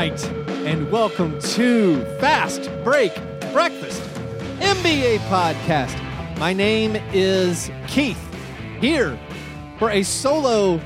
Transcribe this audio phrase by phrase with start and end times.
[0.00, 0.24] night,
[0.64, 3.14] and welcome to Fast Break
[3.52, 4.00] Breakfast
[4.58, 5.94] NBA podcast.
[6.38, 8.18] My name is Keith,
[8.80, 9.18] here
[9.78, 10.80] for a solo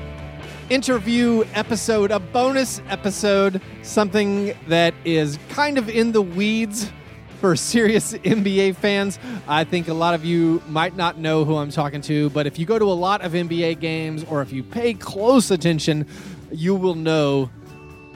[0.69, 6.91] interview episode, a bonus episode, something that is kind of in the weeds
[7.39, 9.17] for serious NBA fans.
[9.47, 12.59] I think a lot of you might not know who I'm talking to, but if
[12.59, 16.05] you go to a lot of NBA games or if you pay close attention,
[16.51, 17.49] you will know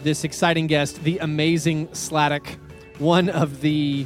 [0.04, 2.58] this exciting guest, the amazing Sladek,
[2.98, 4.06] one of the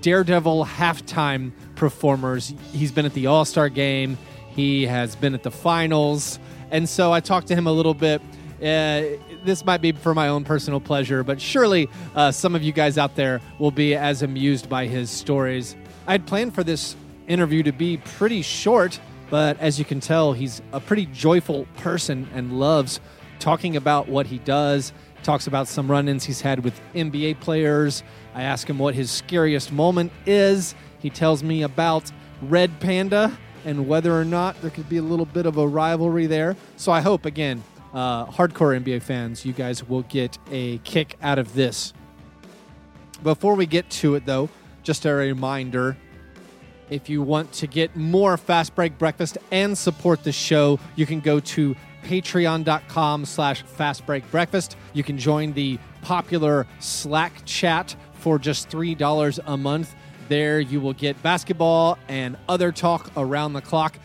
[0.00, 2.54] Daredevil halftime performers.
[2.72, 6.38] He's been at the All Star game, he has been at the finals.
[6.70, 8.22] And so I talked to him a little bit.
[8.62, 9.02] Uh,
[9.44, 12.96] this might be for my own personal pleasure, but surely uh, some of you guys
[12.96, 15.74] out there will be as amused by his stories.
[16.06, 19.00] I had planned for this interview to be pretty short,
[19.30, 23.00] but as you can tell, he's a pretty joyful person and loves
[23.40, 24.92] talking about what he does.
[25.22, 28.02] Talks about some run ins he's had with NBA players.
[28.34, 30.74] I ask him what his scariest moment is.
[30.98, 32.10] He tells me about
[32.42, 36.26] Red Panda and whether or not there could be a little bit of a rivalry
[36.26, 36.56] there.
[36.76, 37.62] So I hope, again,
[37.94, 41.92] uh, hardcore NBA fans, you guys will get a kick out of this.
[43.22, 44.48] Before we get to it, though,
[44.82, 45.96] just a reminder
[46.90, 51.20] if you want to get more Fast Break Breakfast and support the show, you can
[51.20, 54.76] go to patreon.com slash fastbreakbreakfast.
[54.92, 59.94] You can join the popular Slack chat for just $3 a month.
[60.28, 63.98] There you will get basketball and other talk around the clock,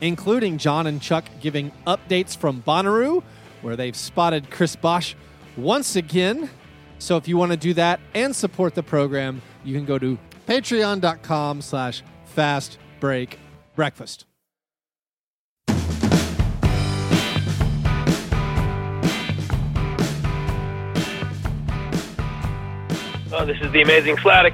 [0.00, 3.22] including John and Chuck giving updates from Bonnaroo,
[3.62, 5.14] where they've spotted Chris Bosh
[5.56, 6.50] once again.
[6.98, 10.18] So if you want to do that and support the program, you can go to
[10.46, 12.02] patreon.com slash
[12.34, 14.27] fastbreakbreakfast.
[23.40, 24.52] Oh, this is the amazing Sladek.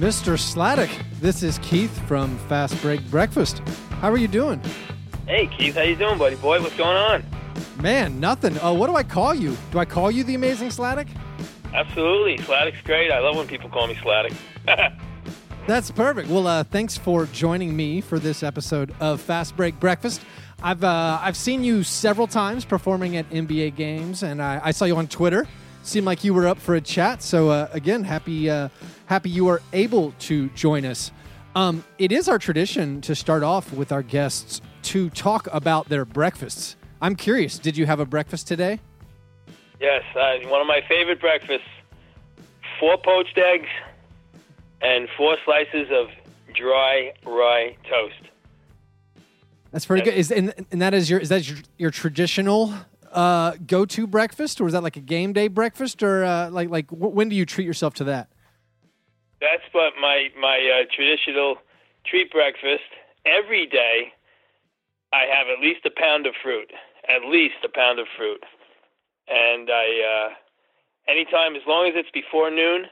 [0.00, 0.36] Mr.
[0.36, 0.90] Sladek,
[1.20, 3.60] this is Keith from Fast Break Breakfast.
[4.00, 4.60] How are you doing?
[5.24, 6.60] Hey, Keith, how you doing, buddy boy?
[6.60, 7.24] What's going on?
[7.80, 8.58] Man, nothing.
[8.58, 9.56] Uh, what do I call you?
[9.70, 11.06] Do I call you the amazing Sladek?
[11.72, 13.12] Absolutely, Sladek's great.
[13.12, 14.34] I love when people call me Sladek.
[15.68, 16.28] That's perfect.
[16.28, 20.22] Well, uh, thanks for joining me for this episode of Fast Break Breakfast.
[20.60, 24.86] I've uh, I've seen you several times performing at NBA games, and I, I saw
[24.86, 25.46] you on Twitter.
[25.88, 27.22] Seemed like you were up for a chat.
[27.22, 28.68] So uh, again, happy uh,
[29.06, 31.10] happy you are able to join us.
[31.54, 36.04] Um, it is our tradition to start off with our guests to talk about their
[36.04, 36.76] breakfasts.
[37.00, 37.58] I'm curious.
[37.58, 38.80] Did you have a breakfast today?
[39.80, 41.66] yes, uh, one of my favorite breakfasts:
[42.78, 43.70] four poached eggs
[44.82, 46.08] and four slices of
[46.54, 48.28] dry rye toast.
[49.70, 50.18] That's pretty good.
[50.18, 52.74] Is and, and that is your is that your, your traditional
[53.12, 56.70] uh, go to breakfast, or is that like a game day breakfast, or uh, like
[56.70, 58.28] like wh- when do you treat yourself to that?
[59.40, 61.56] That's what my my uh, traditional
[62.06, 62.88] treat breakfast.
[63.24, 64.12] Every day,
[65.12, 66.70] I have at least a pound of fruit.
[67.08, 68.44] At least a pound of fruit,
[69.28, 72.86] and I uh, anytime as long as it's before noon,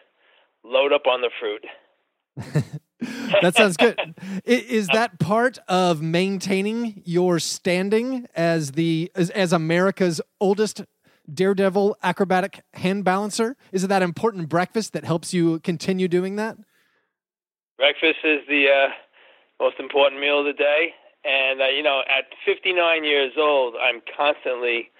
[0.64, 1.64] load up on the fruit.
[3.42, 4.14] that sounds good.
[4.44, 10.82] Is that part of maintaining your standing as the as, as America's oldest
[11.32, 13.56] daredevil acrobatic hand balancer?
[13.72, 16.56] Is it that important breakfast that helps you continue doing that?
[17.76, 18.88] Breakfast is the uh,
[19.60, 20.94] most important meal of the day,
[21.24, 24.90] and uh, you know, at 59 years old, I'm constantly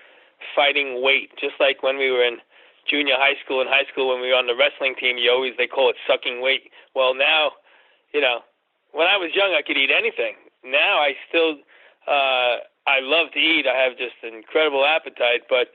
[0.54, 1.30] fighting weight.
[1.40, 2.38] Just like when we were in
[2.88, 5.54] junior high school and high school, when we were on the wrestling team, you always
[5.56, 6.70] they call it sucking weight.
[6.94, 7.52] Well, now,
[8.16, 8.40] you know,
[8.96, 10.40] when I was young, I could eat anything.
[10.64, 11.60] Now, I still,
[12.08, 13.68] uh, I love to eat.
[13.68, 15.68] I have just an incredible appetite, but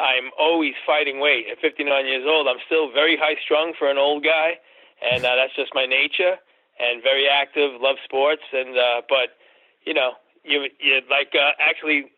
[0.00, 1.52] I'm always fighting weight.
[1.52, 4.56] At 59 years old, I'm still very high strung for an old guy,
[5.04, 6.40] and uh, that's just my nature.
[6.80, 9.36] And very active, love sports, and uh, but
[9.84, 12.08] you know, you you like uh, actually,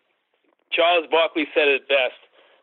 [0.70, 2.14] Charles Barkley said it best.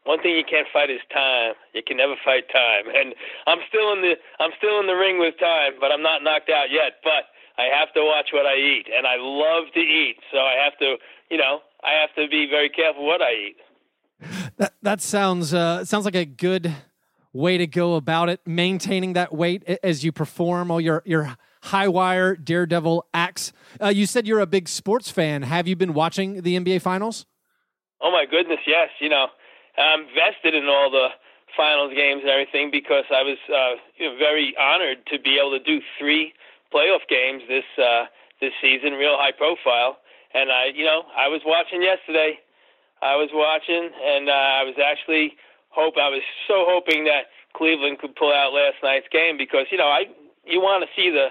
[0.04, 1.54] One thing you can't fight is time.
[1.74, 2.86] You can never fight time.
[2.96, 3.14] And
[3.48, 6.50] I'm still in the I'm still in the ring with time, but I'm not knocked
[6.50, 7.02] out yet.
[7.04, 10.56] But I have to watch what I eat, and I love to eat, so I
[10.64, 10.96] have to,
[11.30, 13.58] you know, I have to be very careful what I eat.
[14.58, 16.74] That that sounds uh, sounds like a good
[17.34, 18.40] way to go about it.
[18.46, 23.54] Maintaining that weight as you perform all your your high wire daredevil acts.
[23.82, 25.44] Uh, you said you're a big sports fan.
[25.44, 27.26] Have you been watching the NBA finals?
[28.02, 28.90] Oh my goodness, yes.
[29.00, 29.28] You know,
[29.78, 31.10] I'm vested in all the
[31.56, 35.52] finals games and everything because I was uh, you know, very honored to be able
[35.58, 36.34] to do three
[36.74, 38.06] playoff games this uh,
[38.40, 39.98] this season, real high profile.
[40.34, 42.40] And I, you know, I was watching yesterday.
[43.02, 45.36] I was watching, and uh, I was actually
[45.70, 49.78] hope I was so hoping that Cleveland could pull out last night's game because you
[49.78, 50.06] know I
[50.46, 51.30] you want to see the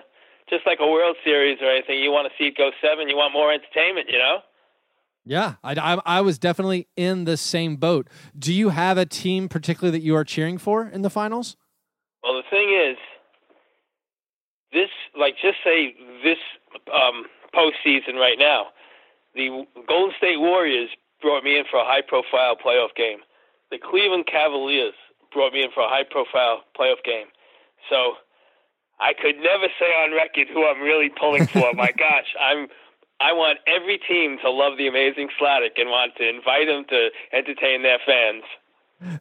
[0.49, 2.03] just like a World Series or anything.
[2.03, 3.09] You want to see it go seven.
[3.09, 4.09] You want more entertainment.
[4.11, 4.39] You know.
[5.31, 8.09] Yeah, I, I, I was definitely in the same boat.
[8.37, 11.57] Do you have a team particularly that you are cheering for in the finals?
[12.25, 12.97] Well, the thing is,
[14.73, 15.95] this like just say
[16.25, 16.39] this
[16.93, 18.75] um, postseason right now,
[19.37, 20.91] the Golden State Warriors
[21.23, 23.19] brought me in for a high-profile playoff game.
[23.71, 24.95] The Cleveland Cavaliers
[25.33, 27.29] brought me in for a high-profile playoff game.
[27.89, 28.15] So
[28.99, 31.73] I could never say on record who I'm really pulling for.
[31.75, 32.67] My gosh, I'm
[33.21, 37.09] I want every team to love the amazing Sladek and want to invite him to
[37.33, 38.45] entertain their fans.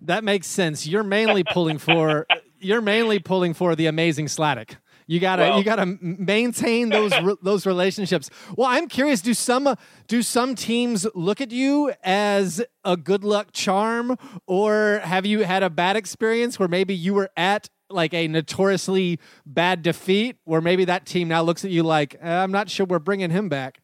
[0.02, 0.88] That makes sense.
[0.88, 2.26] You're mainly pulling for
[2.60, 4.76] you're mainly pulling for the amazing Sladek.
[5.08, 7.12] You gotta well, you gotta maintain those
[7.42, 8.30] those relationships.
[8.56, 9.22] Well, I'm curious.
[9.22, 9.76] Do some
[10.08, 15.64] do some teams look at you as a good luck charm, or have you had
[15.64, 20.86] a bad experience where maybe you were at like a notoriously bad defeat, where maybe
[20.86, 23.82] that team now looks at you like eh, I'm not sure we're bringing him back?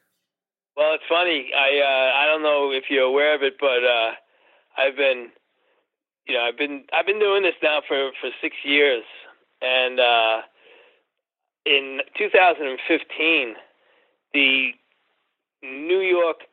[0.75, 1.51] Well, it's funny.
[1.55, 4.11] I uh, I don't know if you're aware of it, but uh,
[4.77, 5.29] I've been,
[6.27, 9.03] you know, I've been I've been doing this now for for six years,
[9.61, 10.41] and uh,
[11.65, 13.55] in 2015,
[14.33, 14.71] the
[15.63, 16.43] New York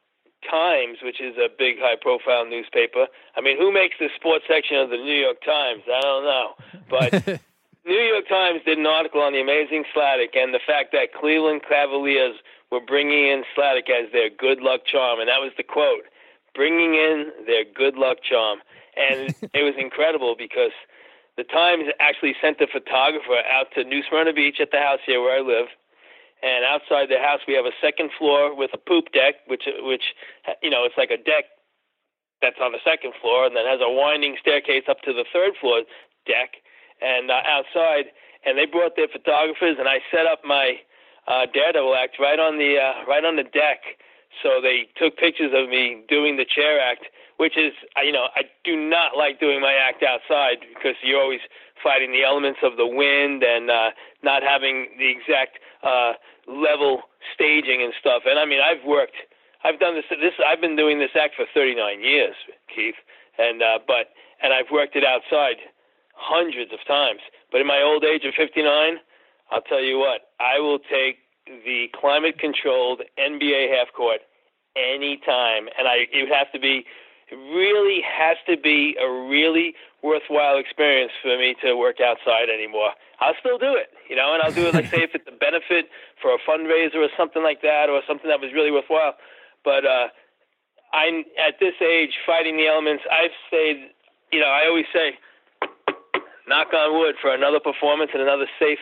[0.49, 3.07] Times, which is a big high-profile newspaper.
[3.37, 5.83] I mean, who makes the sports section of the New York Times?
[5.87, 6.55] I don't know,
[6.89, 7.41] but.
[7.85, 11.63] New York Times did an article on the amazing Sladek and the fact that Cleveland
[11.69, 12.37] Cavaliers
[12.73, 16.09] were bringing in Sladek as their good luck charm, and that was the quote:
[16.55, 18.61] "Bringing in their good luck charm,"
[18.97, 20.73] and it was incredible because
[21.37, 25.21] the Times actually sent a photographer out to New Smyrna Beach at the house here
[25.21, 25.69] where I live,
[26.43, 30.17] and outside the house we have a second floor with a poop deck, which which
[30.63, 31.45] you know it's like a deck
[32.41, 35.53] that's on the second floor, and then has a winding staircase up to the third
[35.61, 35.85] floor
[36.27, 36.57] deck,
[37.05, 38.11] and uh, outside.
[38.45, 40.83] And they brought their photographers, and I set up my
[41.27, 43.99] uh, Daredevil act right on the uh, right on the deck.
[44.43, 47.05] So they took pictures of me doing the chair act,
[47.37, 47.73] which is
[48.03, 51.41] you know I do not like doing my act outside because you're always
[51.83, 53.91] fighting the elements of the wind and uh,
[54.23, 56.15] not having the exact uh,
[56.47, 57.03] level
[57.35, 58.23] staging and stuff.
[58.27, 59.17] And I mean I've worked,
[59.65, 62.35] I've done this this I've been doing this act for 39 years,
[62.75, 62.99] Keith,
[63.39, 64.11] and uh, but
[64.43, 65.63] and I've worked it outside
[66.15, 67.21] hundreds of times.
[67.53, 68.99] But in my old age of 59.
[69.53, 74.21] I'll tell you what, I will take the climate controlled NBA half court
[74.75, 75.69] anytime.
[75.79, 76.87] And I it would have to be
[77.29, 82.91] it really has to be a really worthwhile experience for me to work outside anymore.
[83.21, 85.37] I'll still do it, you know, and I'll do it like say if it's a
[85.37, 85.89] benefit
[86.21, 89.15] for a fundraiser or something like that or something that was really worthwhile.
[89.65, 90.09] But uh
[90.95, 93.05] I'm at this age fighting the elements.
[93.11, 93.91] I've stayed
[94.33, 95.19] you know, I always say
[96.49, 98.81] knock on wood for another performance and another safe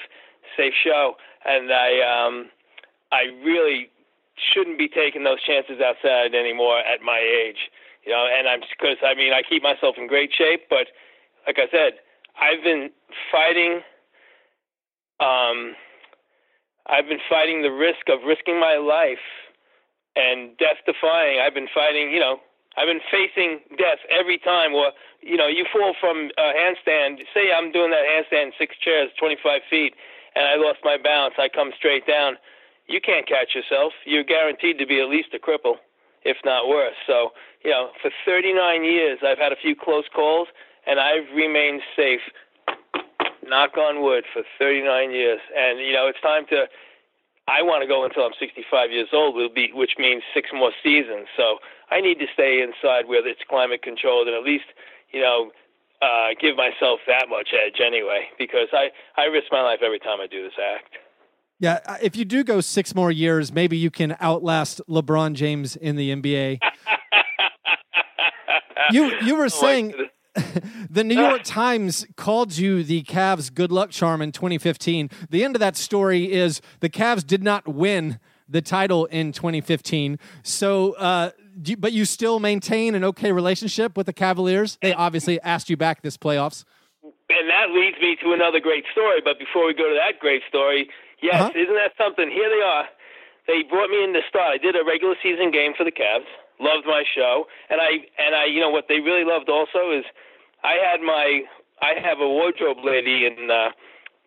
[0.57, 1.15] safe show,
[1.45, 2.51] and I um,
[3.13, 3.91] I really
[4.37, 7.71] shouldn't be taking those chances outside anymore at my age.
[8.05, 10.89] You know, and I'm because I mean I keep myself in great shape, but
[11.47, 12.01] like I said,
[12.41, 12.91] I've been
[13.31, 13.81] fighting.
[15.21, 15.77] Um,
[16.87, 19.23] I've been fighting the risk of risking my life
[20.17, 21.39] and death defying.
[21.39, 22.41] I've been fighting, you know,
[22.77, 24.75] I've been facing death every time.
[24.75, 27.19] Or you know, you fall from a handstand.
[27.35, 29.95] Say I'm doing that handstand six chairs, 25 feet,
[30.35, 32.37] and I lost my balance, I come straight down.
[32.87, 33.93] You can't catch yourself.
[34.05, 35.77] You're guaranteed to be at least a cripple,
[36.25, 36.97] if not worse.
[37.07, 37.31] So,
[37.65, 40.49] you know, for 39 years, I've had a few close calls,
[40.87, 42.21] and I've remained safe,
[43.47, 45.41] knock on wood, for 39 years.
[45.57, 46.67] And, you know, it's time to.
[47.49, 51.27] I want to go until I'm 65 years old, be, which means six more seasons.
[51.37, 51.59] So
[51.91, 54.67] I need to stay inside where it's climate controlled and at least,
[55.11, 55.51] you know,
[56.03, 58.89] uh, give myself that much edge anyway, because I,
[59.21, 60.97] I risk my life every time I do this act.
[61.59, 65.77] Yeah, uh, if you do go six more years, maybe you can outlast LeBron James
[65.77, 66.59] in the NBA.
[68.93, 69.93] you you were saying
[70.91, 75.11] the New York Times called you the Cavs good luck charm in 2015.
[75.29, 78.19] The end of that story is the Cavs did not win
[78.51, 80.19] the title in 2015.
[80.43, 81.31] So uh,
[81.65, 84.79] you, but you still maintain an okay relationship with the Cavaliers.
[84.83, 86.65] They obviously asked you back this playoffs.
[87.03, 89.21] And that leads me to another great story.
[89.23, 90.91] But before we go to that great story,
[91.23, 91.53] yes, uh-huh.
[91.55, 92.29] isn't that something?
[92.29, 92.87] Here they are.
[93.47, 94.55] They brought me in to start.
[94.55, 96.29] I did a regular season game for the Cavs.
[96.61, 100.05] Loved my show, and I and I, you know what they really loved also is
[100.63, 101.41] I had my
[101.81, 103.71] I have a wardrobe lady in uh,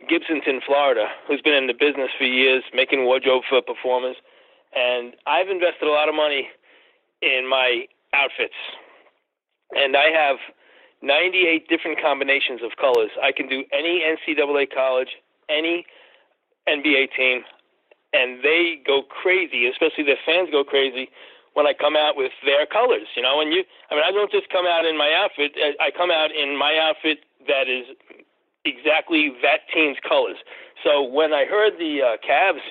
[0.09, 4.15] Gibsonton, Florida, who's been in the business for years, making wardrobe for performers,
[4.75, 6.49] and I've invested a lot of money
[7.21, 8.57] in my outfits.
[9.75, 10.37] And I have
[11.01, 13.11] 98 different combinations of colors.
[13.21, 15.09] I can do any NCAA college,
[15.49, 15.85] any
[16.67, 17.43] NBA team,
[18.13, 21.09] and they go crazy, especially the fans go crazy
[21.53, 23.41] when I come out with their colors, you know.
[23.41, 25.53] And you, I mean, I don't just come out in my outfit.
[25.79, 27.85] I come out in my outfit that is
[28.65, 30.37] exactly that team's colors.
[30.83, 32.63] So when I heard the uh, Cavs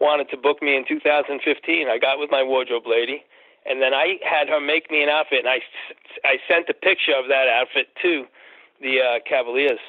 [0.00, 3.24] wanted to book me in 2015, I got with my wardrobe lady
[3.66, 5.58] and then I had her make me an outfit, and I,
[6.24, 8.24] I sent a picture of that outfit to
[8.80, 9.82] the uh, Cavaliers,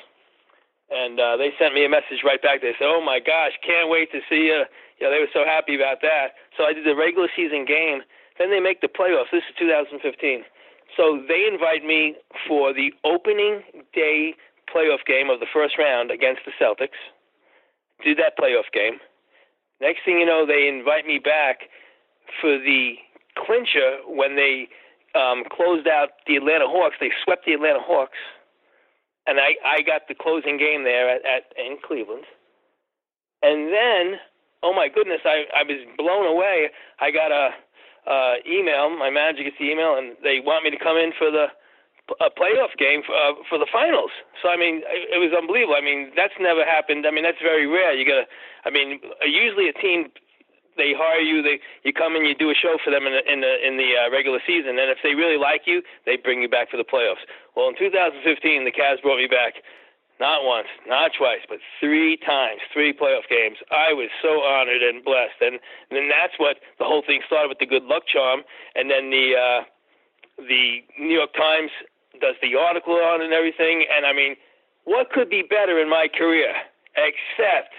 [0.90, 2.62] and uh, they sent me a message right back.
[2.62, 4.66] They said, "Oh my gosh, can't wait to see you."
[5.00, 6.34] Know, they were so happy about that.
[6.58, 8.02] So I did the regular season game.
[8.40, 9.30] Then they make the playoffs.
[9.32, 10.02] This is 2015.
[10.96, 12.16] So they invite me
[12.48, 13.62] for the opening
[13.94, 14.34] day
[14.74, 17.00] playoff game of the first round against the Celtics.
[18.04, 19.00] Did that playoff game.
[19.82, 21.70] Next thing you know, they invite me back
[22.42, 22.96] for the
[23.38, 24.68] clincher when they
[25.16, 26.96] um, closed out the Atlanta Hawks.
[27.00, 28.18] They swept the Atlanta Hawks,
[29.26, 32.26] and I I got the closing game there at, at in Cleveland.
[33.42, 34.20] And then,
[34.64, 36.70] oh my goodness, I I was blown away.
[37.00, 37.50] I got a
[38.10, 38.90] uh, email.
[38.90, 41.48] My manager gets the email, and they want me to come in for the
[42.20, 44.12] a playoff game for, uh, for the finals.
[44.42, 45.76] So I mean, it, it was unbelievable.
[45.76, 47.06] I mean, that's never happened.
[47.06, 47.94] I mean, that's very rare.
[47.94, 48.26] You gotta.
[48.66, 50.12] I mean, usually a team
[50.78, 51.42] they hire you.
[51.42, 53.74] They you come and you do a show for them in the in the in
[53.76, 56.78] the uh, regular season, and if they really like you, they bring you back for
[56.78, 57.26] the playoffs.
[57.58, 58.22] Well, in 2015,
[58.64, 59.60] the Cavs brought me back.
[60.20, 63.58] Not once, not twice, but three times, three playoff games.
[63.70, 67.50] I was so honored and blessed, and, and then that's what the whole thing started
[67.50, 68.42] with the good luck charm,
[68.74, 69.62] and then the uh,
[70.42, 71.70] the New York Times
[72.20, 73.86] does the article on and everything.
[73.90, 74.36] And I mean,
[74.84, 76.54] what could be better in my career
[76.98, 77.74] except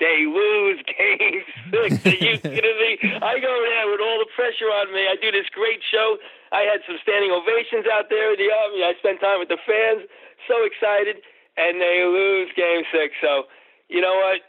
[0.00, 2.06] they lose game six.
[2.06, 2.98] Are you kidding me?
[3.22, 5.06] I go there with all the pressure on me.
[5.06, 6.16] I do this great show.
[6.50, 8.82] I had some standing ovations out there in the army.
[8.82, 10.06] I spent time with the fans,
[10.46, 11.22] so excited,
[11.56, 13.14] and they lose game six.
[13.20, 13.50] So,
[13.88, 14.42] you know what?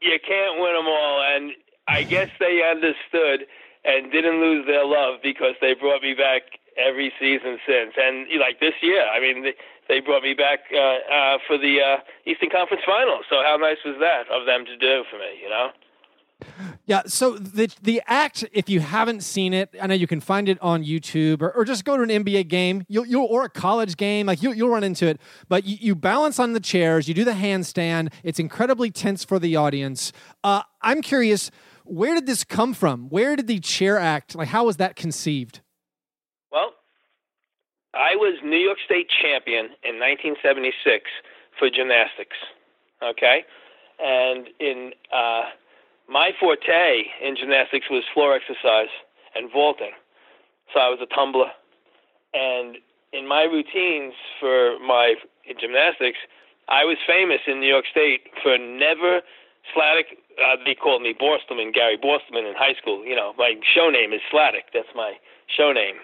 [0.00, 1.22] You can't win them all.
[1.22, 1.52] And
[1.88, 3.46] I guess they understood
[3.84, 7.94] and didn't lose their love because they brought me back every season since.
[7.96, 9.52] And like this year, I mean,
[9.88, 13.24] they brought me back uh, uh, for the uh, Eastern Conference Finals.
[13.28, 15.40] So how nice was that of them to do for me?
[15.42, 15.68] You know.
[16.86, 20.48] Yeah, so the the act, if you haven't seen it, I know you can find
[20.48, 23.48] it on YouTube or, or just go to an NBA game, you'll, you'll or a
[23.48, 25.20] college game, like you'll, you'll run into it.
[25.48, 28.12] But you, you, balance on the chairs, you do the handstand.
[28.24, 30.12] It's incredibly tense for the audience.
[30.42, 31.52] Uh, I'm curious,
[31.84, 33.08] where did this come from?
[33.08, 34.34] Where did the chair act?
[34.34, 35.60] Like, how was that conceived?
[37.94, 41.10] I was New York State champion in 1976
[41.58, 42.36] for gymnastics.
[43.02, 43.44] Okay,
[44.02, 45.50] and in uh,
[46.08, 48.92] my forte in gymnastics was floor exercise
[49.34, 49.92] and vaulting.
[50.72, 51.50] So I was a tumbler,
[52.32, 52.78] and
[53.12, 55.16] in my routines for my
[55.60, 56.18] gymnastics,
[56.68, 59.20] I was famous in New York State for never
[59.74, 60.16] Sladek.
[60.40, 63.04] Uh, they called me Borstelman, Gary Borstelman in high school.
[63.04, 64.72] You know, my show name is Sladek.
[64.72, 65.14] That's my
[65.46, 65.96] show name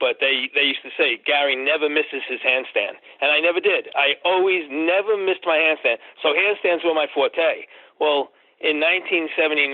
[0.00, 3.92] but they they used to say Gary never misses his handstand, and I never did.
[3.94, 6.00] I always never missed my handstand.
[6.24, 7.68] So handstands were my forte.
[8.00, 9.72] Well, in 1979,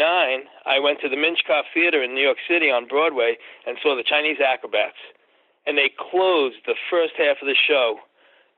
[0.66, 4.04] I went to the Minskoff Theater in New York City on Broadway and saw the
[4.06, 4.99] Chinese acrobats,
[5.64, 7.99] and they closed the first half of the show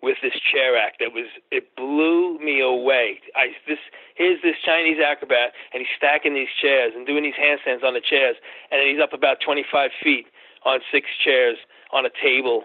[0.00, 3.20] with this chair act that was it blew me away.
[3.34, 3.78] I this
[4.14, 8.00] here's this Chinese acrobat and he's stacking these chairs and doing these handstands on the
[8.00, 8.36] chairs
[8.70, 10.26] and he's up about 25 feet
[10.64, 11.56] on six chairs
[11.92, 12.64] on a table,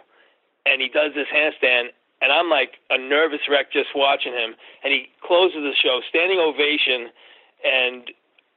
[0.66, 1.90] and he does this handstand,
[2.22, 4.56] and I'm like a nervous wreck just watching him.
[4.84, 7.12] And he closes the show, standing ovation,
[7.64, 8.12] and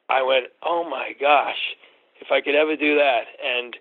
[0.08, 1.76] I went, "Oh my gosh,
[2.20, 3.76] if I could ever do that!" And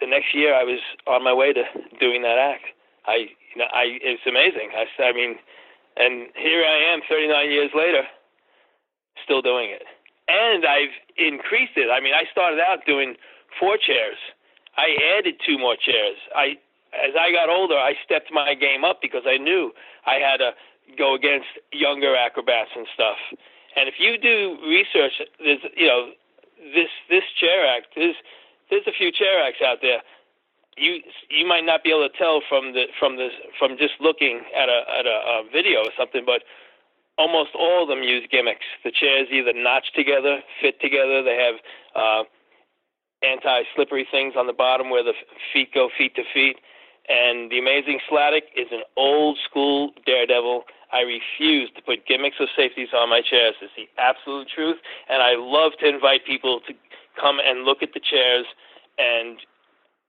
[0.00, 1.64] the next year, I was on my way to
[2.00, 2.64] doing that act.
[3.06, 4.70] I, you know, I it's amazing.
[4.76, 5.36] I, I mean,
[5.96, 8.02] and here I am, 39 years later,
[9.22, 9.82] still doing it.
[10.26, 11.90] And I've increased it.
[11.90, 13.14] I mean, I started out doing
[13.60, 14.16] four chairs
[14.76, 16.16] I added two more chairs.
[16.34, 16.58] I
[16.94, 19.72] as I got older, I stepped my game up because I knew
[20.06, 20.52] I had to
[20.96, 23.18] go against younger acrobats and stuff.
[23.76, 26.10] And if you do research, there's you know
[26.74, 27.88] this this chair act.
[27.96, 28.16] There's
[28.70, 30.02] there's a few chair acts out there.
[30.76, 31.00] You
[31.30, 33.28] you might not be able to tell from the from the
[33.58, 36.42] from just looking at a at a, a video or something, but
[37.18, 38.66] almost all of them use gimmicks.
[38.82, 41.22] The chairs either notch together, fit together.
[41.22, 41.54] They have
[41.94, 42.24] uh,
[43.24, 45.14] anti-slippery things on the bottom where the
[45.52, 46.56] feet go feet to feet.
[47.08, 50.64] And the amazing Sladek is an old school daredevil.
[50.92, 53.54] I refuse to put gimmicks or safeties on my chairs.
[53.60, 54.78] It's the absolute truth.
[55.08, 56.72] And I love to invite people to
[57.20, 58.46] come and look at the chairs.
[58.98, 59.38] And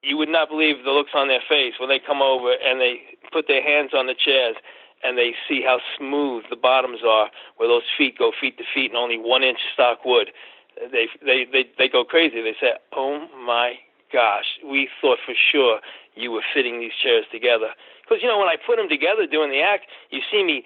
[0.04, 3.02] you would not believe the looks on their face when they come over and they
[3.34, 4.56] put their hands on the chairs
[5.04, 8.92] and they see how smooth the bottoms are, where those feet go feet to feet
[8.92, 10.32] and only one inch stock wood.
[10.80, 12.42] They they they they go crazy.
[12.42, 13.76] They say, "Oh my
[14.12, 15.80] gosh, we thought for sure
[16.16, 17.72] you were fitting these chairs together."
[18.04, 20.64] Because you know when I put them together doing the act, you see me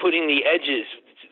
[0.00, 0.86] putting the edges,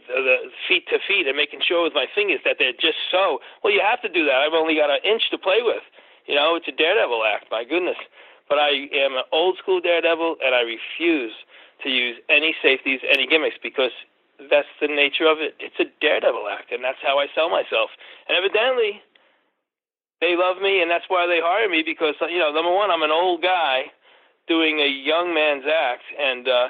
[0.08, 0.36] the
[0.68, 3.40] feet to feet, and making sure with my fingers that they're just so.
[3.62, 4.36] Well, you have to do that.
[4.36, 5.82] I've only got an inch to play with.
[6.26, 7.50] You know, it's a daredevil act.
[7.50, 7.98] My goodness.
[8.48, 11.32] But I am an old school daredevil, and I refuse
[11.82, 13.92] to use any safeties, any gimmicks, because
[14.50, 15.54] that's the nature of it.
[15.60, 17.90] It's a daredevil act, and that's how I sell myself.
[18.28, 19.02] And evidently,
[20.20, 21.82] they love me, and that's why they hire me.
[21.84, 23.92] Because you know, number one, I'm an old guy
[24.48, 26.68] doing a young man's act, and uh,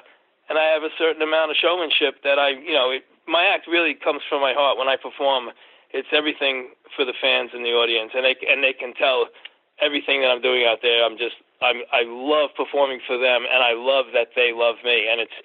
[0.48, 3.66] and I have a certain amount of showmanship that I, you know, it, my act
[3.66, 5.50] really comes from my heart when I perform.
[5.90, 9.28] It's everything for the fans and the audience, and they and they can tell
[9.80, 11.04] everything that I'm doing out there.
[11.04, 15.08] I'm just I'm I love performing for them, and I love that they love me.
[15.10, 15.38] And it's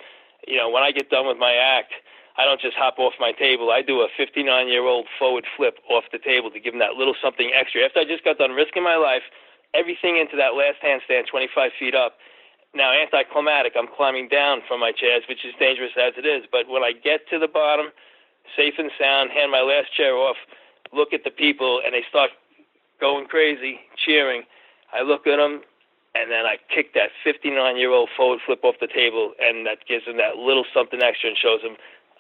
[0.48, 1.94] you know when I get done with my act,
[2.40, 3.70] I don't just hop off my table.
[3.70, 6.94] I do a 59 year old forward flip off the table to give them that
[6.96, 7.84] little something extra.
[7.84, 9.24] After I just got done risking my life,
[9.74, 12.16] everything into that last handstand 25 feet up.
[12.74, 16.46] Now anticlimactic, I'm climbing down from my chairs, which is dangerous as it is.
[16.50, 17.88] But when I get to the bottom,
[18.56, 20.38] safe and sound, hand my last chair off,
[20.94, 22.32] look at the people, and they start
[23.02, 24.44] going crazy, cheering.
[24.94, 25.62] I look at them,
[26.16, 29.86] and then I kick that 59 year old forward flip off the table, and that
[29.88, 31.76] gives them that little something extra and shows them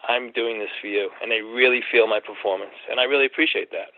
[0.08, 3.72] I'm doing this for you, and they really feel my performance, and I really appreciate
[3.72, 3.90] that.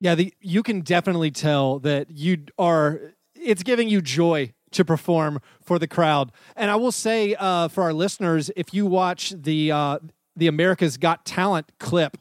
[0.00, 3.14] Yeah, the, you can definitely tell that you are.
[3.34, 7.84] It's giving you joy to perform for the crowd, and I will say uh, for
[7.84, 9.98] our listeners, if you watch the uh,
[10.36, 12.16] the America's Got Talent clip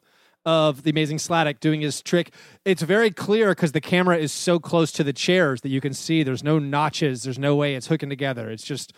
[0.48, 2.34] of the amazing Sladek doing his trick.
[2.64, 5.94] It's very clear because the camera is so close to the chairs that you can
[5.94, 8.50] see there's no notches, there's no way it's hooking together.
[8.50, 8.94] It's just,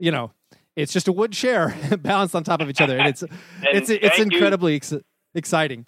[0.00, 0.32] you know,
[0.78, 3.32] it's just a wood chair balanced on top of each other, and it's and
[3.64, 4.94] it's it's incredibly ex-
[5.34, 5.86] exciting.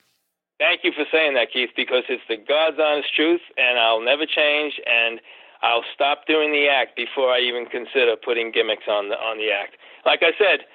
[0.59, 4.27] Thank you for saying that, Keith, because it's the God's honest truth, and I'll never
[4.27, 5.21] change, and
[5.63, 9.51] I'll stop doing the act before I even consider putting gimmicks on the on the
[9.51, 9.77] act.
[10.05, 10.67] Like I said,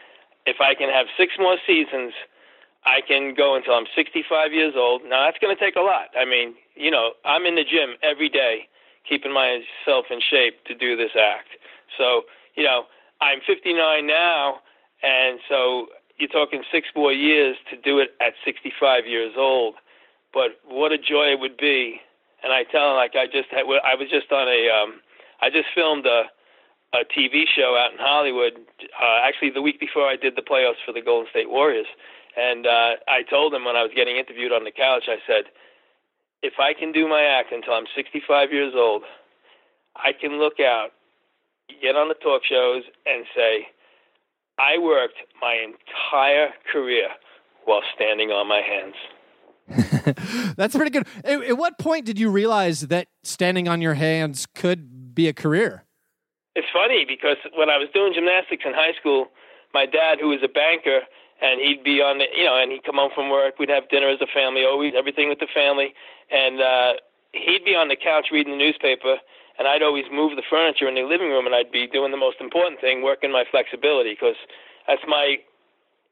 [0.45, 2.13] if I can have six more seasons
[2.85, 5.01] I can go until I'm 65 years old.
[5.03, 6.09] Now that's going to take a lot.
[6.17, 8.69] I mean, you know, I'm in the gym every day,
[9.09, 11.49] keeping myself in shape to do this act.
[11.97, 12.23] So,
[12.55, 12.85] you know,
[13.21, 14.59] I'm 59 now,
[15.03, 19.75] and so you're talking six more years to do it at 65 years old.
[20.33, 22.01] But what a joy it would be!
[22.43, 25.01] And I tell him, like I just had, I was just on a, um,
[25.41, 26.23] I just filmed a,
[26.93, 28.53] a TV show out in Hollywood.
[29.01, 31.87] Uh, actually, the week before I did the playoffs for the Golden State Warriors
[32.35, 35.45] and uh, I told him when I was getting interviewed on the couch, I said,
[36.43, 39.03] if I can do my act until I'm 65 years old,
[39.95, 40.91] I can look out,
[41.81, 43.67] get on the talk shows, and say,
[44.57, 47.09] I worked my entire career
[47.65, 48.95] while standing on my hands.
[50.57, 51.07] That's pretty good.
[51.23, 55.33] At, at, what point did you realize that standing on your hands could be a
[55.33, 55.83] career?
[56.55, 59.27] It's funny because when I was doing gymnastics in high school,
[59.73, 61.01] my dad, who was a banker,
[61.41, 63.59] and he'd be on the, you know, and he'd come home from work.
[63.59, 65.93] We'd have dinner as a family, always everything with the family,
[66.31, 66.93] and uh,
[67.33, 69.17] he'd be on the couch reading the newspaper,
[69.57, 72.17] and I'd always move the furniture in the living room, and I'd be doing the
[72.17, 74.35] most important thing, working my flexibility, because
[74.87, 75.37] that's my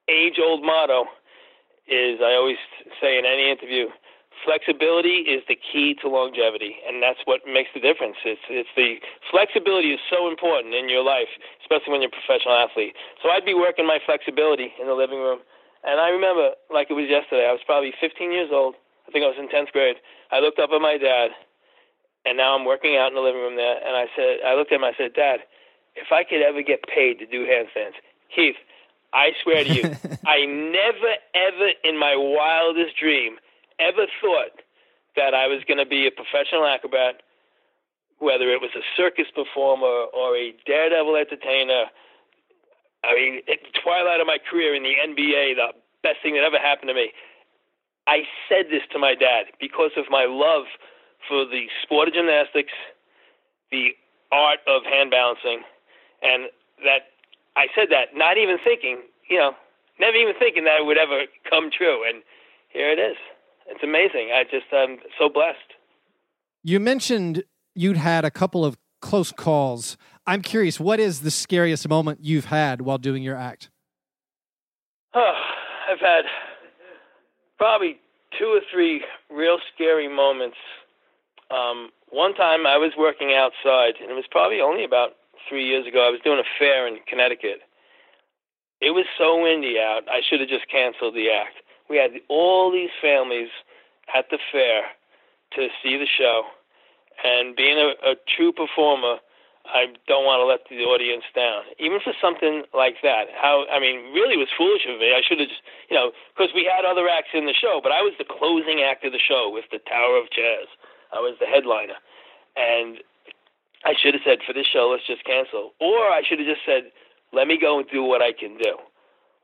[0.10, 1.06] age-old motto.
[1.84, 2.58] Is I always
[3.02, 3.92] say in any interview,
[4.46, 8.16] flexibility is the key to longevity, and that's what makes the difference.
[8.24, 11.28] It's it's the flexibility is so important in your life,
[11.60, 12.96] especially when you're a professional athlete.
[13.22, 15.40] So I'd be working my flexibility in the living room,
[15.84, 17.48] and I remember like it was yesterday.
[17.48, 18.76] I was probably 15 years old.
[19.08, 20.00] I think I was in 10th grade.
[20.32, 21.36] I looked up at my dad,
[22.26, 23.78] and now I'm working out in the living room there.
[23.78, 24.84] And I said, I looked at him.
[24.84, 25.42] I said, Dad,
[25.96, 27.96] if I could ever get paid to do handstands,
[28.34, 28.56] Keith.
[29.14, 29.84] I swear to you,
[30.26, 33.38] I never, ever in my wildest dream
[33.80, 34.62] ever thought
[35.16, 37.22] that I was going to be a professional acrobat,
[38.18, 41.86] whether it was a circus performer or a daredevil entertainer,
[43.04, 46.44] I mean, at the twilight of my career in the NBA, the best thing that
[46.44, 47.12] ever happened to me.
[48.08, 50.66] I said this to my dad because of my love
[51.28, 52.74] for the sport of gymnastics,
[53.72, 53.90] the
[54.32, 55.62] art of hand balancing,
[56.22, 56.50] and
[56.84, 57.14] that
[57.56, 59.52] I said that not even thinking, you know,
[60.00, 62.04] never even thinking that it would ever come true.
[62.08, 62.24] And
[62.70, 63.18] here it is
[63.68, 64.32] it's amazing.
[64.34, 65.58] I just I'm so blessed.
[66.64, 67.44] You mentioned
[67.76, 69.98] you'd had a couple of close calls.
[70.26, 73.70] I'm curious, what is the scariest moment you've had while doing your act?
[75.14, 75.34] Oh,
[75.92, 76.24] I've had
[77.58, 78.00] probably
[78.40, 80.58] two or three real scary moments.
[81.54, 85.12] Um, one time I was working outside, and it was probably only about
[85.48, 86.02] three years ago.
[86.02, 87.62] I was doing a fair in Connecticut.
[88.82, 91.62] It was so windy out, I should have just canceled the act.
[91.90, 93.50] We had all these families
[94.14, 94.84] at the fair
[95.56, 96.44] to see the show,
[97.24, 99.22] and being a, a true performer,
[99.64, 103.32] I don't want to let the audience down, even for something like that.
[103.32, 105.14] How I mean, really was foolish of me.
[105.16, 107.94] I should have just, you know, because we had other acts in the show, but
[107.94, 110.68] I was the closing act of the show with the Tower of Chairs.
[111.14, 111.96] I was the headliner,
[112.56, 112.98] and
[113.86, 116.66] I should have said for this show, let's just cancel, or I should have just
[116.66, 116.92] said,
[117.32, 118.78] let me go and do what I can do.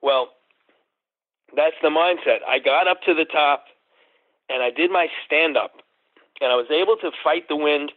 [0.02, 0.30] Well,
[1.56, 2.40] that's the mindset.
[2.48, 3.66] I got up to the top,
[4.50, 5.82] and I did my stand up,
[6.42, 7.92] and I was able to fight the wind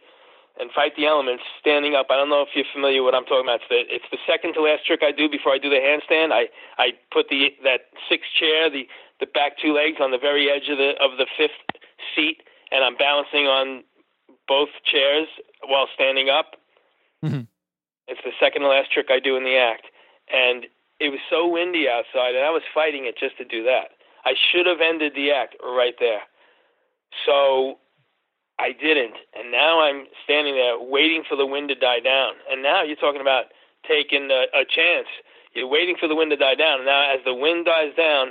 [0.59, 2.07] and fight the elements standing up.
[2.09, 3.61] I don't know if you're familiar with what I'm talking about.
[3.65, 6.31] It's the, it's the second to last trick I do before I do the handstand.
[6.31, 6.45] I,
[6.77, 8.85] I put the that sixth chair, the,
[9.19, 11.57] the back two legs on the very edge of the of the fifth
[12.13, 13.83] seat, and I'm balancing on
[14.47, 15.27] both chairs
[15.67, 16.57] while standing up.
[17.23, 17.45] Mm-hmm.
[18.07, 19.85] It's the second to last trick I do in the act,
[20.33, 20.65] and
[20.99, 23.95] it was so windy outside, and I was fighting it just to do that.
[24.25, 26.21] I should have ended the act right there.
[27.25, 27.79] So
[28.59, 32.33] I didn't, and now I'm standing there waiting for the wind to die down.
[32.51, 33.45] And now you're talking about
[33.87, 35.07] taking a, a chance.
[35.53, 36.79] You're waiting for the wind to die down.
[36.79, 38.29] And now, as the wind dies down,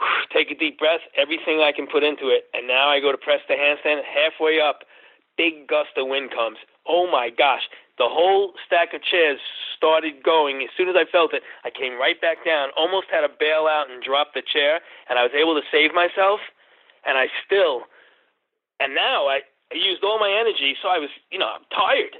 [0.32, 3.18] take a deep breath, everything I can put into it, and now I go to
[3.18, 4.02] press the handstand.
[4.04, 4.84] Halfway up,
[5.36, 6.58] big gust of wind comes.
[6.86, 7.68] Oh my gosh!
[7.98, 9.40] The whole stack of chairs
[9.76, 10.62] started going.
[10.62, 12.70] As soon as I felt it, I came right back down.
[12.76, 15.94] Almost had to bail out and drop the chair, and I was able to save
[15.94, 16.40] myself.
[17.06, 17.86] And I still,
[18.80, 19.40] and now I
[19.72, 22.16] I used all my energy, so I was, you know, I'm tired.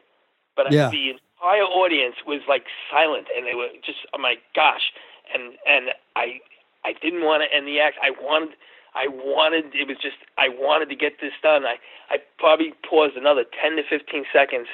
[0.57, 0.89] But yeah.
[0.89, 4.93] I, the entire audience was like silent, and they were just, oh my gosh,
[5.33, 6.41] and and I
[6.87, 7.99] I didn't want to end the act.
[8.03, 8.55] I wanted.
[8.94, 11.66] I wanted it was just I wanted to get this done.
[11.66, 11.77] I
[12.09, 14.68] I probably paused another 10 to 15 seconds,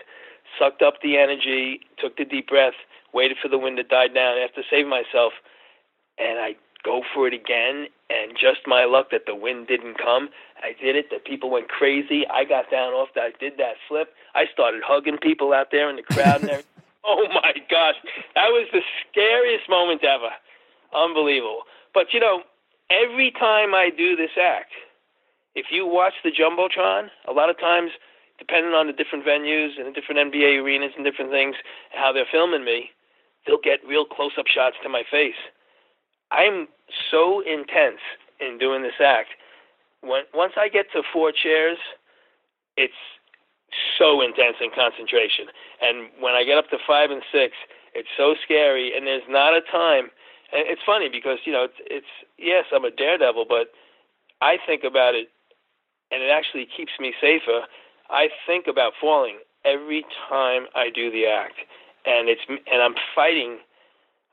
[0.59, 2.77] sucked up the energy, took the deep breath,
[3.13, 5.33] waited for the wind to die down after saving myself,
[6.19, 7.87] and I go for it again.
[8.11, 10.29] And just my luck that the wind didn't come.
[10.63, 11.09] I did it.
[11.09, 12.27] The people went crazy.
[12.29, 13.25] I got down off that.
[13.25, 14.13] I did that flip.
[14.35, 16.69] I started hugging people out there in the crowd and everything.
[17.05, 17.97] oh my gosh,
[18.35, 20.31] that was the scariest moment ever.
[20.95, 21.63] Unbelievable.
[21.95, 22.43] But you know,
[22.91, 24.73] every time I do this act,
[25.55, 27.91] if you watch the jumbotron, a lot of times,
[28.39, 31.57] depending on the different venues and the different NBA arenas and different things,
[31.93, 32.91] how they're filming me,
[33.47, 35.39] they'll get real close-up shots to my face.
[36.31, 36.69] I'm
[37.11, 38.01] so intense
[38.41, 39.31] in doing this act.
[40.01, 41.79] When once I get to four chairs,
[42.77, 42.97] it's
[43.99, 45.47] so intense in concentration.
[45.81, 47.55] And when I get up to five and six,
[47.95, 48.97] it's so scary.
[48.97, 50.11] And there's not a time.
[50.53, 53.73] And it's funny because you know it's, it's yes, I'm a daredevil, but
[54.41, 55.29] I think about it,
[56.11, 57.63] and it actually keeps me safer.
[58.11, 61.57] I think about falling every time I do the act,
[62.05, 63.59] and it's and I'm fighting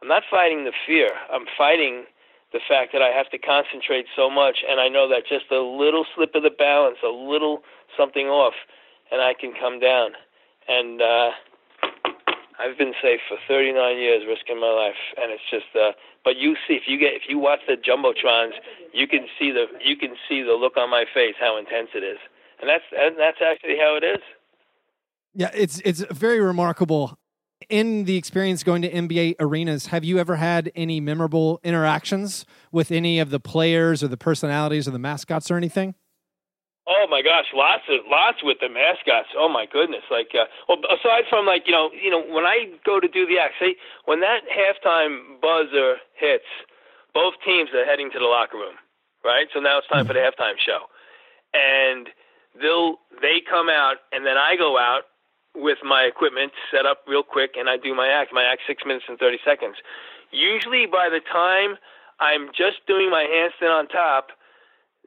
[0.02, 1.10] I'm not fighting the fear.
[1.32, 2.06] I'm fighting
[2.54, 5.60] the fact that I have to concentrate so much, and I know that just a
[5.62, 7.62] little slip of the balance, a little
[7.98, 8.56] something off,
[9.12, 10.12] and I can come down.
[10.68, 11.32] And uh,
[12.60, 15.72] I've been safe for 39 years, risking my life, and it's just.
[15.76, 15.92] Uh,
[16.24, 18.52] but you see, if you get, if you watch the jumbotrons,
[18.94, 22.04] you can see the, you can see the look on my face, how intense it
[22.04, 22.20] is,
[22.60, 24.22] and that's, and that's actually how it is.
[25.34, 27.18] Yeah, it's it's very remarkable
[27.70, 32.92] in the experience going to NBA arenas, have you ever had any memorable interactions with
[32.92, 35.96] any of the players or the personalities or the mascots or anything?
[36.90, 39.30] Oh my gosh, lots of lots with the mascots.
[39.38, 40.02] Oh my goodness!
[40.10, 43.28] Like, uh, well, aside from like you know, you know, when I go to do
[43.28, 43.76] the act, say
[44.06, 46.50] when that halftime buzzer hits,
[47.14, 48.76] both teams are heading to the locker room,
[49.24, 49.48] right?
[49.54, 50.90] So now it's time for the halftime show,
[51.54, 52.10] and
[52.60, 55.04] they'll they come out, and then I go out,
[55.56, 58.32] with my equipment set up real quick and I do my act.
[58.34, 59.78] My act six minutes and thirty seconds.
[60.32, 61.78] Usually by the time
[62.20, 64.30] I'm just doing my handstand on top,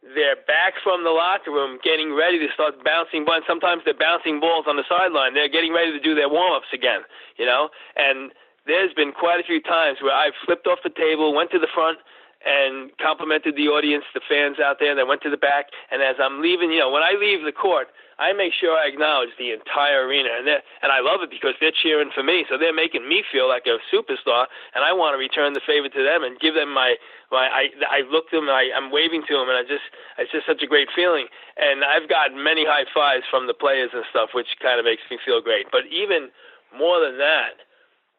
[0.03, 3.47] they're back from the locker room getting ready to start bouncing balls.
[3.47, 5.35] Sometimes they're bouncing balls on the sideline.
[5.35, 7.03] They're getting ready to do their warm ups again,
[7.39, 7.71] you know?
[7.97, 8.33] And
[8.67, 11.71] there's been quite a few times where I've flipped off the table, went to the
[11.73, 11.99] front,
[12.45, 15.67] and complimented the audience, the fans out there, and went to the back.
[15.91, 18.87] And as I'm leaving, you know, when I leave the court, I make sure I
[18.87, 22.59] acknowledge the entire arena, and and I love it because they're cheering for me, so
[22.59, 26.03] they're making me feel like a superstar, and I want to return the favor to
[26.03, 26.97] them and give them my
[27.31, 29.87] my I I look them, I I'm waving to them, and I just
[30.19, 31.27] it's just such a great feeling,
[31.57, 35.03] and I've gotten many high fives from the players and stuff, which kind of makes
[35.11, 35.67] me feel great.
[35.73, 36.31] But even
[36.77, 37.65] more than that,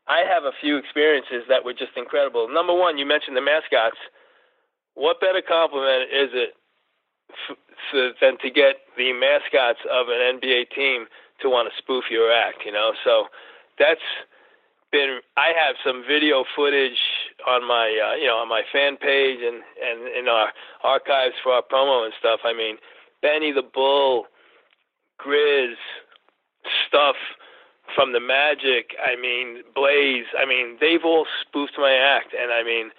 [0.08, 2.48] I have a few experiences that were just incredible.
[2.52, 3.98] Number one, you mentioned the mascots.
[4.96, 6.54] What better compliment is it
[7.50, 11.06] f- than to get the mascots of an NBA team
[11.42, 12.92] to want to spoof your act, you know.
[13.04, 13.26] So
[13.80, 14.04] that's
[14.92, 15.20] been.
[15.38, 17.00] I have some video footage
[17.48, 20.52] on my, uh, you know, on my fan page and and in our
[20.84, 22.42] archives for our promo and stuff.
[22.44, 22.78] I mean,
[23.22, 24.26] Benny the Bull,
[25.20, 25.76] Grizz,
[26.88, 27.16] stuff
[27.96, 28.96] from the Magic.
[29.02, 30.26] I mean, Blaze.
[30.38, 32.91] I mean, they've all spoofed my act, and I mean,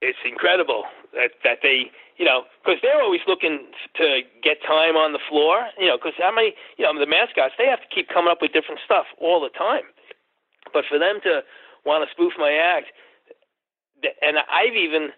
[0.00, 5.14] it's incredible that that they you know, because they're always looking to get time on
[5.14, 8.10] the floor, you know, because how many, you know, the mascots, they have to keep
[8.10, 9.88] coming up with different stuff all the time.
[10.70, 11.40] But for them to
[11.86, 12.92] want to spoof my act,
[14.20, 15.16] and I've even,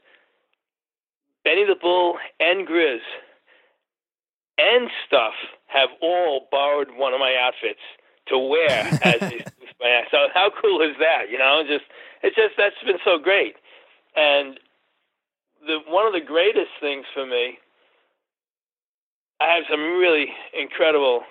[1.42, 3.02] Benny the Bull and Grizz
[4.58, 5.34] and stuff
[5.66, 7.82] have all borrowed one of my outfits
[8.28, 8.70] to wear
[9.02, 9.20] as
[9.80, 10.10] my act.
[10.10, 11.30] So how cool is that?
[11.30, 11.84] You know, just
[12.22, 13.56] it's just that's been so great,
[14.16, 14.58] and
[15.66, 17.58] the one of the greatest things for me.
[19.40, 21.22] I have some really incredible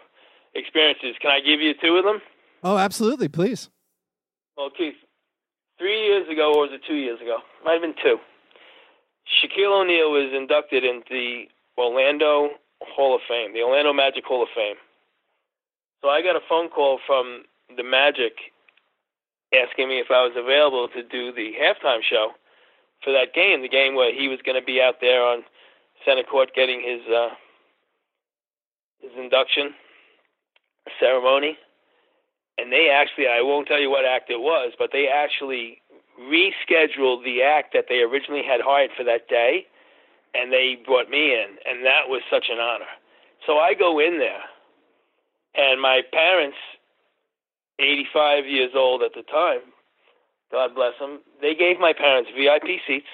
[0.54, 1.16] experiences.
[1.22, 2.22] Can I give you two of them?
[2.62, 3.70] Oh, absolutely, please.
[4.58, 4.96] Well, Keith,
[5.78, 7.38] three years ago, or was it two years ago?
[7.64, 8.18] Might have been two.
[9.32, 11.44] Shaquille O'Neal was inducted into the
[11.78, 12.50] Orlando
[12.82, 14.76] Hall of Fame, the Orlando Magic Hall of Fame.
[16.02, 17.44] So I got a phone call from
[17.78, 18.34] the Magic
[19.54, 22.32] asking me if I was available to do the halftime show
[23.04, 25.44] for that game, the game where he was going to be out there on
[26.06, 27.30] center court getting his uh,
[29.00, 29.74] his induction
[31.00, 31.58] ceremony.
[32.58, 35.82] And they actually, I won't tell you what act it was, but they actually
[36.20, 39.66] rescheduled the act that they originally had hired for that day,
[40.36, 42.92] and they brought me in, and that was such an honor.
[43.48, 44.44] So I go in there,
[45.56, 46.58] and my parents,
[47.80, 49.62] 85 years old at the time,
[50.52, 51.22] God bless them.
[51.42, 53.08] They gave my parents VIP seats.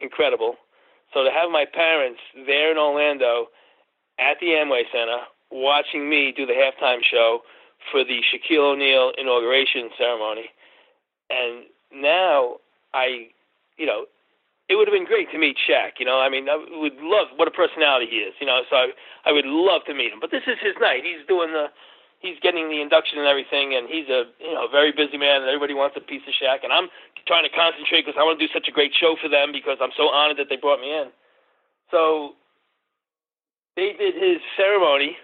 [0.00, 0.56] Incredible.
[1.12, 3.46] So to have my parents there in Orlando
[4.18, 5.18] at the Amway Center
[5.50, 7.40] watching me do the halftime show
[7.90, 10.50] for the Shaquille O'Neal inauguration ceremony.
[11.30, 12.56] And now
[12.92, 13.28] I,
[13.76, 14.04] you know,
[14.68, 15.96] it would have been great to meet Shaq.
[15.98, 18.34] You know, I mean, I would love what a personality he is.
[18.40, 18.86] You know, so I,
[19.24, 20.20] I would love to meet him.
[20.20, 21.02] But this is his night.
[21.02, 21.72] He's doing the
[22.20, 25.48] he's getting the induction and everything, and he's a you know very busy man, and
[25.48, 26.92] everybody wants a piece of Shaq, and I'm
[27.26, 29.78] trying to concentrate because I want to do such a great show for them because
[29.80, 31.08] I'm so honored that they brought me in.
[31.90, 32.36] So
[33.76, 35.16] they did his ceremony.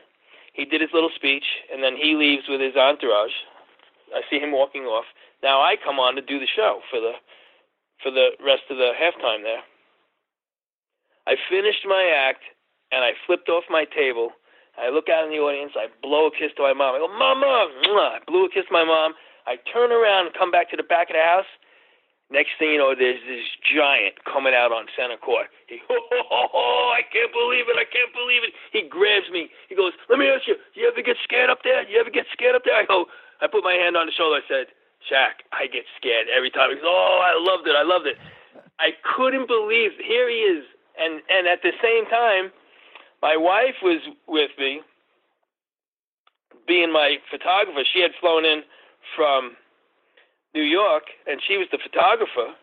[0.54, 3.35] He did his little speech, and then he leaves with his entourage.
[4.14, 5.04] I see him walking off.
[5.42, 7.12] Now I come on to do the show for the
[8.02, 9.62] for the rest of the halftime there.
[11.26, 12.42] I finished my act,
[12.92, 14.33] and I flipped off my table
[14.74, 15.72] I look out in the audience.
[15.78, 16.94] I blow a kiss to my mom.
[16.94, 17.46] I go, Mama!
[17.46, 19.14] I blew a kiss to my mom.
[19.46, 21.48] I turn around and come back to the back of the house.
[22.33, 25.52] Next thing you know, there's this giant coming out on center court.
[25.68, 26.00] He, oh,
[26.33, 27.76] oh, oh, I can't believe it.
[27.76, 28.57] I can't believe it.
[28.72, 29.52] He grabs me.
[29.68, 31.87] He goes, Let me ask you, you ever get scared up there?
[31.87, 32.74] You ever get scared up there?
[32.74, 33.07] I go,
[33.38, 34.40] I put my hand on the shoulder.
[34.42, 34.74] I said,
[35.11, 36.71] Shaq, I get scared every time.
[36.71, 37.77] He goes, Oh, I loved it.
[37.77, 38.17] I loved it.
[38.79, 40.64] I couldn't believe here he is.
[40.99, 42.53] And and at the same time,
[43.21, 44.81] my wife was with me,
[46.67, 47.83] being my photographer.
[47.93, 48.62] She had flown in
[49.17, 49.57] from
[50.55, 52.55] New York, and she was the photographer.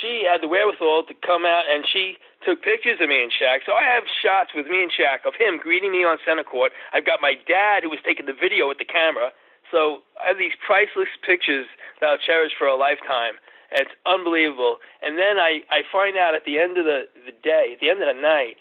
[0.00, 3.64] She had the wherewithal to come out, and she took pictures of me and Shaq.
[3.64, 6.72] So I have shots with me and Shaq of him greeting me on center court.
[6.92, 9.32] I've got my dad who was taking the video with the camera.
[9.70, 11.66] So I have these priceless pictures
[12.00, 13.34] that I'll cherish for a lifetime.
[13.72, 14.78] And it's unbelievable.
[15.02, 17.90] And then I, I find out at the end of the, the day, at the
[17.90, 18.56] end of the night,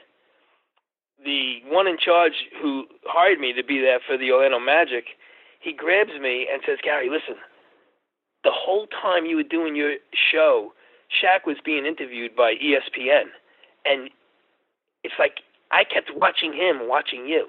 [1.24, 5.06] the one in charge who hired me to be there for the Orlando Magic,
[5.62, 7.36] he grabs me and says, Gary, listen,
[8.44, 9.96] the whole time you were doing your
[10.32, 10.74] show,
[11.08, 13.32] Shaq was being interviewed by ESPN.
[13.86, 14.10] And
[15.04, 15.40] it's like
[15.72, 17.48] I kept watching him, watching you.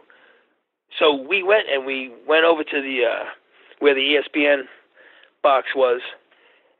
[0.99, 3.25] So we went and we went over to the uh,
[3.85, 4.65] where the ESPN
[5.43, 6.01] box was,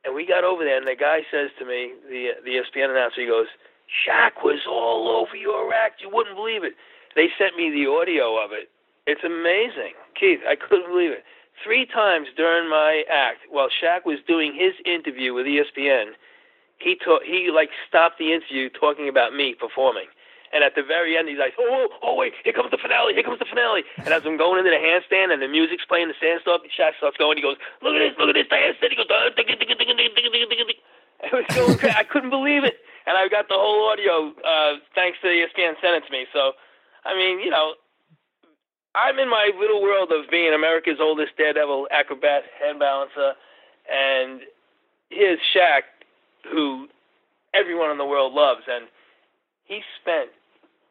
[0.07, 0.79] and we got over there.
[0.79, 3.53] And the guy says to me, the the ESPN announcer, he goes,
[3.93, 6.01] Shaq was all over your act.
[6.01, 6.73] You wouldn't believe it.
[7.15, 8.73] They sent me the audio of it.
[9.07, 9.93] It's amazing.
[10.19, 11.25] Keith, I couldn't believe it.
[11.63, 16.17] Three times during my act, while Shaq was doing his interview with ESPN,
[16.79, 20.09] he ta- he like stopped the interview talking about me performing.
[20.55, 22.39] And at the very end, he's like, "Oh, oh, oh wait!
[22.47, 23.11] Here comes the finale!
[23.13, 26.07] Here comes the finale!" And as I'm going into the handstand and the music's playing,
[26.09, 27.37] the stand stop, Shaq starts going.
[27.37, 28.15] He goes, "Look at this!
[28.17, 28.47] Look at this!
[28.47, 29.35] The handstand!" He goes, "It
[31.35, 31.99] was so crazy!
[31.99, 36.03] I couldn't believe it!" and I got the whole audio uh, thanks to ESPN sent
[36.03, 36.27] it to me.
[36.33, 36.53] So,
[37.05, 37.75] I mean, you know,
[38.95, 43.35] I'm in my little world of being America's oldest daredevil acrobat hand balancer,
[43.91, 44.41] and
[45.11, 45.83] here's Shaq,
[46.51, 46.89] who
[47.53, 48.87] everyone in the world loves, and
[49.65, 50.31] he spent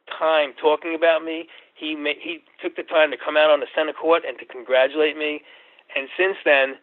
[0.07, 1.47] time talking about me.
[1.75, 5.17] He he took the time to come out on the center court and to congratulate
[5.17, 5.41] me.
[5.95, 6.75] And since then,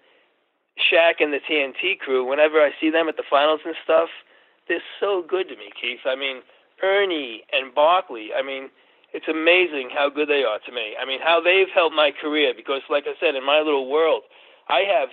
[0.79, 4.09] Shaq and the TNT crew, whenever I see them at the finals and stuff,
[4.69, 6.01] they're so good to me, Keith.
[6.07, 6.43] I mean,
[6.83, 8.31] Ernie and Barkley.
[8.37, 8.71] I mean,
[9.13, 10.95] it's amazing how good they are to me.
[11.01, 14.23] I mean, how they've helped my career because, like I said, in my little world,
[14.69, 15.09] I have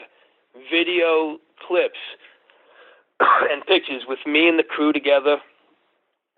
[0.72, 2.00] video clips
[3.20, 5.38] and pictures with me and the crew together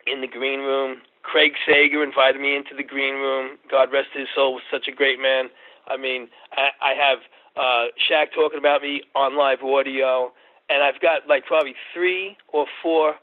[0.08, 1.02] in the green room.
[1.30, 3.58] Craig Sager invited me into the green room.
[3.70, 5.50] God rest his soul, was such a great man.
[5.88, 7.20] I mean, I, I have
[7.56, 10.32] uh, Shaq talking about me on live audio,
[10.70, 13.16] and I've got like probably three or four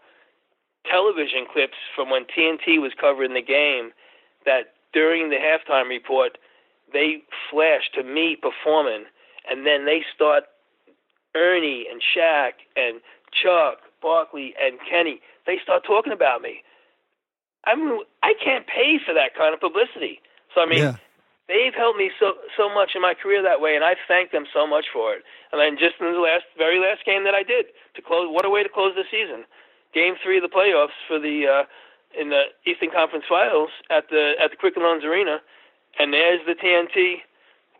[0.88, 3.90] television clips from when TNT was covering the game
[4.44, 6.38] that during the halftime report
[6.92, 9.06] they flash to me performing,
[9.50, 10.44] and then they start
[11.34, 13.00] Ernie and Shaq and
[13.32, 15.20] Chuck Barkley and Kenny.
[15.44, 16.62] They start talking about me.
[17.66, 20.22] I mean, I can't pay for that kind of publicity.
[20.54, 20.96] So I mean, yeah.
[21.48, 24.46] they've helped me so so much in my career that way, and I thank them
[24.54, 25.22] so much for it.
[25.52, 28.46] And then just in the last, very last game that I did to close, what
[28.46, 29.44] a way to close the season!
[29.92, 31.64] Game three of the playoffs for the uh,
[32.18, 35.42] in the Eastern Conference Finals at the at the Quicken Loans Arena,
[35.98, 37.26] and there's the TNT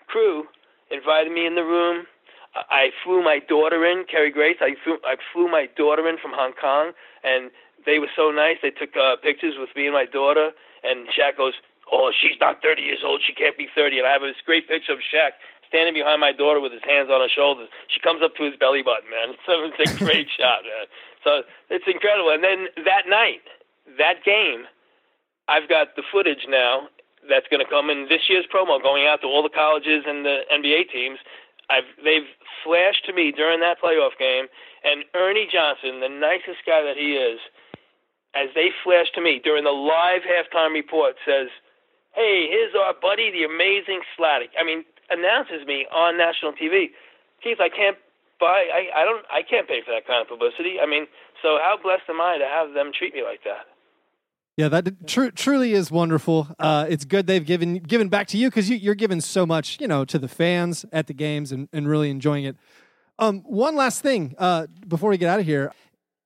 [0.07, 0.47] crew
[0.91, 2.07] invited me in the room.
[2.71, 4.57] I flew my daughter in, Kerry Grace.
[4.61, 7.51] I flew I flew my daughter in from Hong Kong, and
[7.87, 8.59] they were so nice.
[8.61, 10.51] They took uh, pictures with me and my daughter,
[10.83, 11.55] and Shaq goes,
[11.91, 13.23] "Oh, she's not 30 years old.
[13.25, 16.33] She can't be 30." And I have this great picture of Shaq standing behind my
[16.33, 17.69] daughter with his hands on her shoulders.
[17.89, 19.35] She comes up to his belly button, man.
[19.47, 20.87] So it's a great shot, man.
[21.23, 22.31] So it's incredible.
[22.31, 23.43] And then that night,
[23.99, 24.67] that game,
[25.49, 26.89] I've got the footage now
[27.29, 30.25] that's going to come in this year's promo, going out to all the colleges and
[30.25, 31.19] the NBA teams.
[31.69, 32.31] I've they've
[32.63, 34.47] flashed to me during that playoff game,
[34.85, 37.41] and Ernie Johnson, the nicest guy that he is,
[38.37, 41.49] as they flash to me during the live halftime report, says,
[42.15, 46.93] "Hey, here's our buddy, the amazing Sladek." I mean, announces me on national TV.
[47.43, 47.97] Keith, I can't
[48.39, 48.69] buy.
[48.73, 49.25] I I don't.
[49.31, 50.79] I can't pay for that kind of publicity.
[50.81, 51.07] I mean,
[51.43, 53.67] so how blessed am I to have them treat me like that?
[54.57, 56.49] Yeah, that tr- truly is wonderful.
[56.59, 59.79] Uh, it's good they've given given back to you because you, are giving so much,
[59.81, 62.57] you know, to the fans at the games and, and really enjoying it.
[63.19, 65.73] Um, one last thing uh, before we get out of here: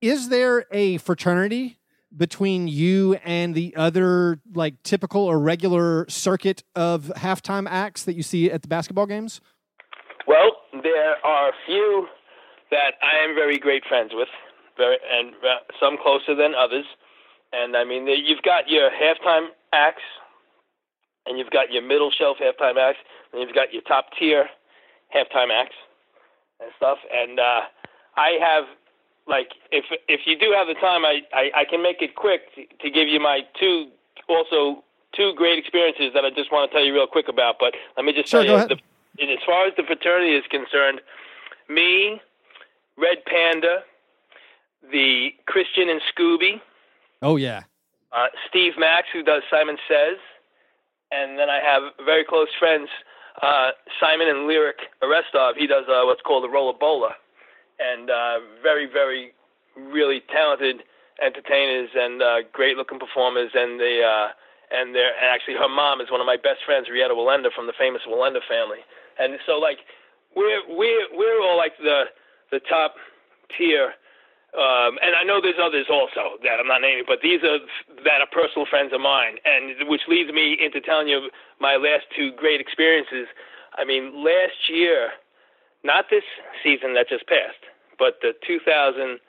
[0.00, 1.79] is there a fraternity
[2.16, 8.22] between you and the other like typical or regular circuit of halftime acts that you
[8.22, 9.40] see at the basketball games?
[10.26, 12.06] Well, there are a few
[12.70, 14.28] that I am very great friends with,
[14.76, 16.84] very, and uh, some closer than others.
[17.52, 20.02] And I mean, you've got your halftime acts,
[21.26, 23.00] and you've got your middle shelf halftime acts,
[23.32, 24.46] and you've got your top tier
[25.14, 25.74] halftime acts
[26.60, 26.98] and stuff.
[27.12, 27.62] And uh,
[28.16, 28.64] I have
[29.26, 32.54] like if if you do have the time, I I, I can make it quick
[32.54, 33.88] to, to give you my two
[34.28, 37.56] also two great experiences that I just want to tell you real quick about.
[37.58, 41.00] But let me just sure, tell you, the, as far as the fraternity is concerned,
[41.68, 42.20] me,
[42.96, 43.82] Red Panda,
[44.92, 46.60] the Christian and Scooby
[47.22, 47.62] Oh yeah.
[48.12, 50.16] Uh, Steve Max, who does Simon Says,
[51.12, 52.88] and then I have very close friends,
[53.42, 55.56] uh, Simon and Lyric Arestov.
[55.56, 57.14] He does uh, what's called the Rolla Bola,
[57.80, 59.32] and uh, very, very,
[59.76, 60.82] really talented
[61.24, 63.50] entertainers and uh, great looking performers.
[63.54, 64.28] And they uh,
[64.70, 67.66] and they and actually her mom is one of my best friends, Rietta Wallenda from
[67.66, 68.78] the famous Wallenda family.
[69.18, 69.78] And so like
[70.36, 72.04] we're we're we're all like the
[72.50, 72.94] the top
[73.56, 73.94] tier
[74.50, 77.62] um, and I know there's others also that I'm not naming, but these are
[78.02, 82.10] that are personal friends of mine, and which leads me into telling you my last
[82.16, 83.28] two great experiences.
[83.78, 85.10] I mean, last year,
[85.84, 86.24] not this
[86.64, 87.62] season that just passed,
[88.00, 89.20] but the 2016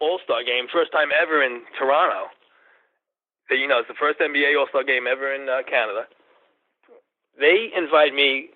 [0.00, 2.32] All Star Game, first time ever in Toronto.
[3.50, 6.08] You know, it's the first NBA All Star Game ever in uh, Canada.
[7.38, 8.48] They invite me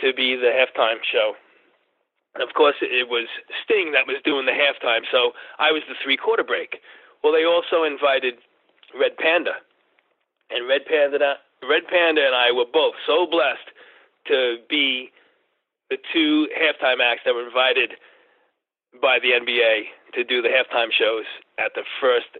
[0.00, 1.34] to be the halftime show
[2.38, 3.26] and of course, it was
[3.64, 6.78] Sting that was doing the halftime, so I was the three quarter break.
[7.22, 8.34] Well, they also invited
[8.94, 9.58] Red Panda,
[10.50, 11.36] and Red Panda,
[11.68, 13.74] Red Panda, and I were both so blessed
[14.28, 15.10] to be
[15.90, 17.94] the two halftime acts that were invited
[19.00, 19.84] by the NBA
[20.14, 21.24] to do the halftime shows
[21.58, 22.38] at the first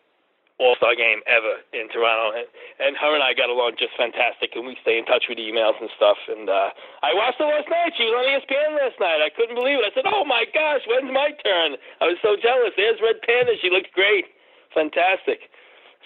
[0.59, 2.47] all Star game ever in Toronto, and,
[2.83, 5.79] and her and I got along just fantastic, and we stay in touch with emails
[5.79, 6.19] and stuff.
[6.27, 7.95] And uh, I watched her last night.
[7.95, 9.23] She was on ESPN last night.
[9.23, 9.87] I couldn't believe it.
[9.87, 12.75] I said, "Oh my gosh, when's my turn?" I was so jealous.
[12.75, 13.55] There's Red Panda.
[13.63, 14.35] She looks great,
[14.75, 15.47] fantastic.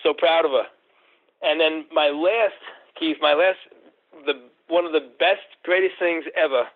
[0.04, 0.68] So proud of her.
[1.40, 2.60] And then my last,
[3.00, 3.58] Keith, my last,
[4.28, 4.36] the
[4.68, 6.68] one of the best, greatest things ever.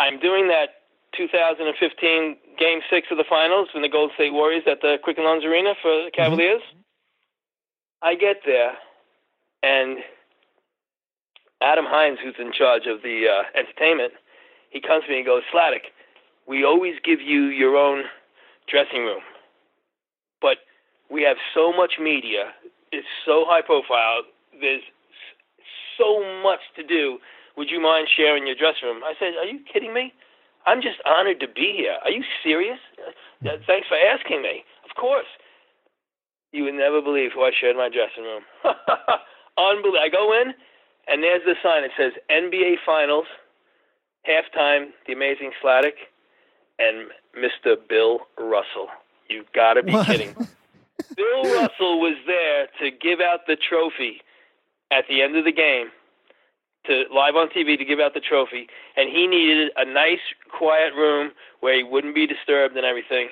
[0.00, 0.80] I'm doing that
[1.14, 5.44] 2015 Game Six of the finals in the Golden State Warriors at the Quicken Loans
[5.44, 6.62] Arena for the Cavaliers.
[6.62, 6.80] Mm-hmm.
[8.02, 8.72] I get there,
[9.62, 9.98] and
[11.60, 14.14] Adam Hines, who's in charge of the uh, entertainment,
[14.70, 15.92] he comes to me and goes, Sladek,
[16.48, 18.04] we always give you your own
[18.70, 19.20] dressing room,
[20.40, 20.58] but
[21.10, 22.52] we have so much media.
[22.90, 24.22] It's so high profile.
[24.58, 24.82] There's
[25.98, 27.18] so much to do.
[27.60, 29.04] Would you mind sharing your dressing room?
[29.04, 30.14] I said, Are you kidding me?
[30.64, 31.98] I'm just honored to be here.
[32.02, 32.78] Are you serious?
[33.44, 34.64] Thanks for asking me.
[34.88, 35.28] Of course.
[36.52, 38.44] You would never believe who I shared my dressing room.
[39.58, 40.00] Unbelievable.
[40.00, 40.54] I go in,
[41.06, 41.84] and there's the sign.
[41.84, 43.26] It says NBA Finals,
[44.26, 46.08] halftime, the amazing Sladek,
[46.78, 47.76] and Mr.
[47.76, 48.88] Bill Russell.
[49.28, 50.06] You've got to be what?
[50.06, 50.32] kidding.
[51.14, 54.22] Bill Russell was there to give out the trophy
[54.90, 55.88] at the end of the game,
[56.86, 58.66] to live on TV to give out the trophy,
[58.96, 63.28] and he needed a nice, quiet room where he wouldn't be disturbed and everything.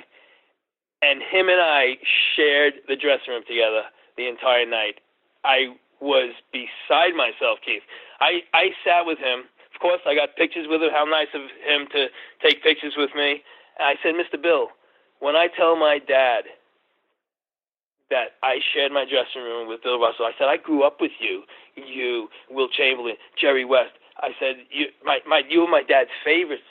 [1.00, 1.96] And him and I
[2.34, 3.82] shared the dressing room together
[4.16, 5.00] the entire night.
[5.44, 7.82] I was beside myself, Keith.
[8.20, 9.44] I I sat with him.
[9.74, 10.90] Of course, I got pictures with him.
[10.92, 12.06] How nice of him to
[12.42, 13.42] take pictures with me.
[13.78, 14.40] And I said, Mr.
[14.40, 14.68] Bill,
[15.20, 16.44] when I tell my dad
[18.10, 21.12] that I shared my dressing room with Bill Russell, I said, I grew up with
[21.20, 21.42] you,
[21.86, 23.92] you, Wilt Chamberlain, Jerry West.
[24.18, 26.66] I said, you, my, my, you were my dad's favorites.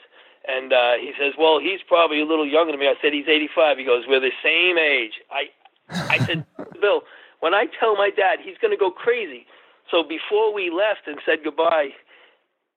[0.47, 2.87] And uh, he says, well, he's probably a little younger than me.
[2.87, 3.77] I said, he's 85.
[3.77, 5.19] He goes, we're the same age.
[5.31, 5.51] I,
[5.89, 6.45] I said,
[6.81, 7.01] Bill,
[7.39, 9.45] when I tell my dad, he's going to go crazy.
[9.91, 11.89] So before we left and said goodbye,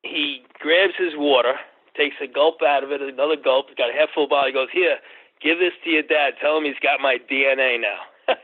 [0.03, 1.55] he grabs his water,
[1.97, 4.49] takes a gulp out of it, another gulp, got a half full bottle.
[4.49, 4.99] He goes, Here,
[5.43, 6.35] give this to your dad.
[6.41, 8.01] Tell him he's got my DNA now.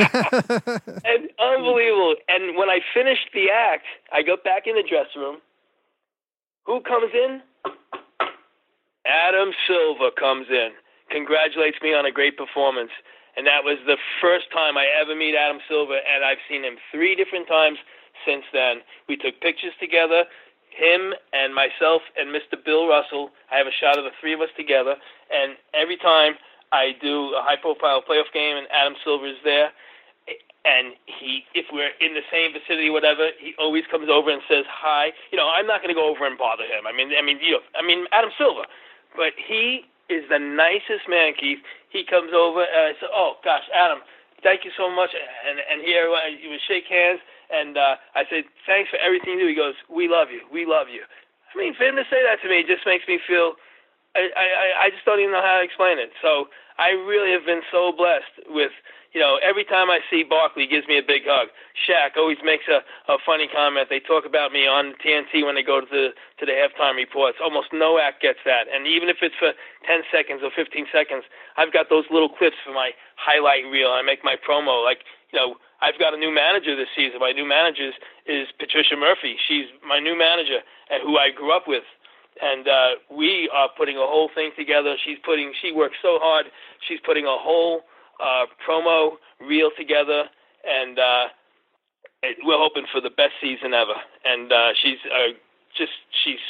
[1.04, 2.16] and unbelievable.
[2.28, 5.38] And when I finished the act, I go back in the dressing room.
[6.66, 7.42] Who comes in?
[9.06, 10.70] Adam Silver comes in,
[11.10, 12.90] congratulates me on a great performance.
[13.36, 16.76] And that was the first time I ever meet Adam Silver, and I've seen him
[16.92, 17.78] three different times
[18.26, 18.82] since then.
[19.08, 20.24] We took pictures together,
[20.70, 22.62] him and myself and Mr.
[22.62, 23.30] Bill Russell.
[23.50, 24.96] I have a shot of the three of us together,
[25.32, 26.34] and every time
[26.72, 29.70] I do a high-profile playoff game and Adam Silver is there,
[30.64, 34.64] and he, if we're in the same vicinity, whatever, he always comes over and says
[34.68, 35.12] hi.
[35.32, 36.84] You know, I'm not going to go over and bother him.
[36.84, 38.68] I mean, I mean, you know, I mean, Adam Silver,
[39.16, 41.64] but he is the nicest man, Keith.
[41.88, 44.04] He comes over and I said, "Oh gosh, Adam,
[44.42, 48.44] thank you so much." And and here he would shake hands, and uh, I said,
[48.66, 50.44] "Thanks for everything you do." He goes, "We love you.
[50.52, 53.18] We love you." I mean, for him to say that to me just makes me
[53.26, 53.54] feel.
[54.14, 54.46] I, I
[54.86, 56.10] I just don't even know how to explain it.
[56.22, 56.48] So
[56.78, 58.72] I really have been so blessed with
[59.12, 61.48] you know, every time I see Barkley, gives me a big hug.
[61.74, 62.78] Shaq always makes a,
[63.10, 63.88] a funny comment.
[63.90, 66.08] They talk about me on TNT when they go to the
[66.38, 67.38] to the halftime reports.
[67.42, 69.52] Almost no act gets that, and even if it's for
[69.86, 71.24] 10 seconds or 15 seconds,
[71.56, 73.90] I've got those little clips for my highlight reel.
[73.90, 74.84] I make my promo.
[74.84, 75.02] Like,
[75.32, 77.18] you know, I've got a new manager this season.
[77.18, 77.94] My new manager is,
[78.26, 79.36] is Patricia Murphy.
[79.42, 81.82] She's my new manager, and who I grew up with
[82.42, 84.96] and uh, we are putting a whole thing together.
[85.04, 86.46] She's putting, she works so hard.
[86.86, 87.82] She's putting a whole
[88.22, 90.24] uh, promo reel together,
[90.64, 91.26] and uh,
[92.22, 93.96] it, we're hoping for the best season ever.
[94.24, 95.32] And uh, she's uh,
[95.76, 95.92] just
[96.24, 96.40] she's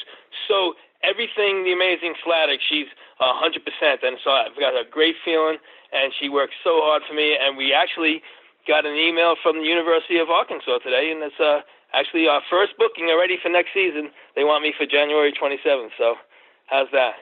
[0.49, 2.59] so everything the amazing Sladek.
[2.68, 2.86] She's
[3.20, 5.59] a hundred percent, and so I've got a great feeling.
[5.93, 7.34] And she works so hard for me.
[7.34, 8.22] And we actually
[8.68, 11.61] got an email from the University of Arkansas today, and it's uh,
[11.93, 14.11] actually our first booking already for next season.
[14.36, 15.91] They want me for January 27th.
[15.99, 16.14] So,
[16.66, 17.14] how's that?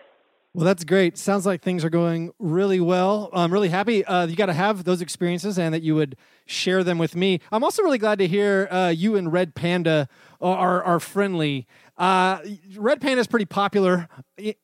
[0.55, 1.19] Well, that's great.
[1.19, 3.29] Sounds like things are going really well.
[3.33, 6.17] I'm really happy uh, you got to have those experiences and that you would
[6.47, 7.41] share them with me.
[7.53, 10.09] I'm also really glad to hear uh, you and Red Panda
[10.41, 11.67] are, are friendly.
[11.99, 12.41] Uh,
[12.77, 14.09] Red Panda is pretty popular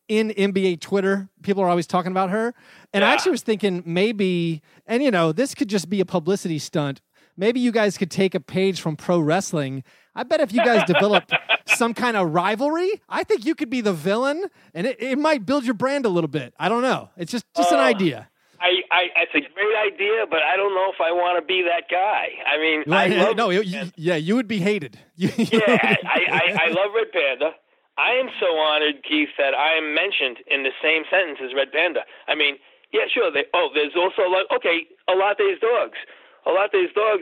[0.09, 1.29] in NBA Twitter.
[1.43, 2.55] People are always talking about her.
[2.93, 3.11] And yeah.
[3.11, 7.03] I actually was thinking maybe, and you know, this could just be a publicity stunt.
[7.37, 9.85] Maybe you guys could take a page from pro wrestling
[10.17, 11.33] I bet if you guys developed
[11.67, 15.45] some kind of rivalry, I think you could be the villain, and it, it might
[15.45, 16.55] build your brand a little bit.
[16.59, 17.11] I don't know.
[17.17, 18.29] It's just just uh, an idea.
[18.61, 21.67] I, I, it's a great idea, but I don't know if I want to be
[21.69, 22.33] that guy.
[22.47, 24.99] I mean, well, I no, you, yeah, you would be hated.
[25.17, 25.99] yeah, I,
[26.33, 27.51] I, I love Red Panda.
[27.99, 31.73] I am so honored, Keith, that I am mentioned in the same sentence as Red
[31.73, 32.01] Panda.
[32.27, 32.57] I mean,
[32.93, 33.31] yeah, sure.
[33.31, 35.99] They, oh, there's also like okay, a lot of these dogs,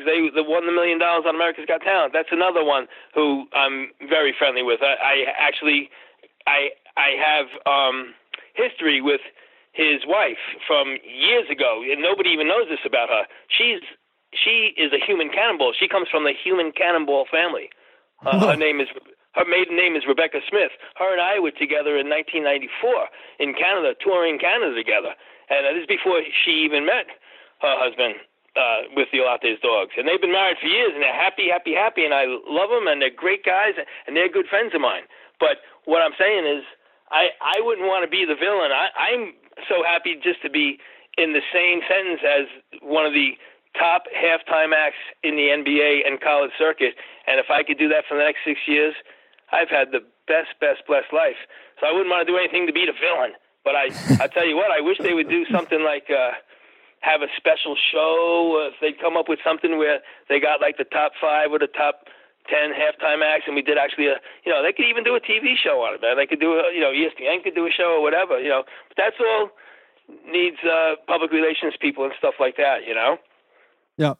[0.05, 2.12] they, they won the million dollars on America's Got Talent.
[2.12, 4.83] That's another one who I'm very friendly with.
[4.83, 5.91] I, I actually,
[6.47, 8.14] I I have um,
[8.55, 9.23] history with
[9.73, 13.25] his wife from years ago, and nobody even knows this about her.
[13.49, 13.81] She's
[14.35, 15.73] she is a human cannonball.
[15.79, 17.70] She comes from the human cannonball family.
[18.25, 18.89] Uh, her name is
[19.35, 20.73] her maiden name is Rebecca Smith.
[20.97, 23.09] Her and I were together in 1994
[23.41, 25.16] in Canada, touring Canada together.
[25.49, 27.07] And uh, this is before she even met
[27.62, 28.20] her husband
[28.57, 29.96] uh, with the Olate's dogs.
[29.96, 32.05] And they've been married for years, and they're happy, happy, happy.
[32.05, 33.74] And I love them, and they're great guys,
[34.07, 35.09] and they're good friends of mine.
[35.40, 36.64] But what I'm saying is,
[37.11, 38.72] I, I wouldn't want to be the villain.
[38.72, 39.36] I, I'm
[39.68, 40.80] so happy just to be
[41.18, 42.48] in the same sentence as
[42.80, 43.36] one of the
[43.76, 46.94] top halftime acts in the NBA and college circuit.
[47.26, 48.94] And if I could do that for the next six years,
[49.53, 51.36] I've had the best, best, blessed life.
[51.80, 53.32] So I wouldn't want to do anything to be the villain.
[53.64, 53.92] But I,
[54.24, 56.32] I tell you what, I wish they would do something like uh,
[57.03, 58.70] have a special show.
[58.70, 61.70] If they'd come up with something where they got like the top five or the
[61.70, 62.07] top
[62.48, 65.20] ten halftime acts, and we did actually a, you know, they could even do a
[65.20, 66.16] TV show on it, man.
[66.16, 68.62] They could do a, you know, ESPN could do a show or whatever, you know.
[68.88, 69.50] But that's all
[70.30, 73.18] needs uh, public relations people and stuff like that, you know.
[73.98, 74.14] Yeah.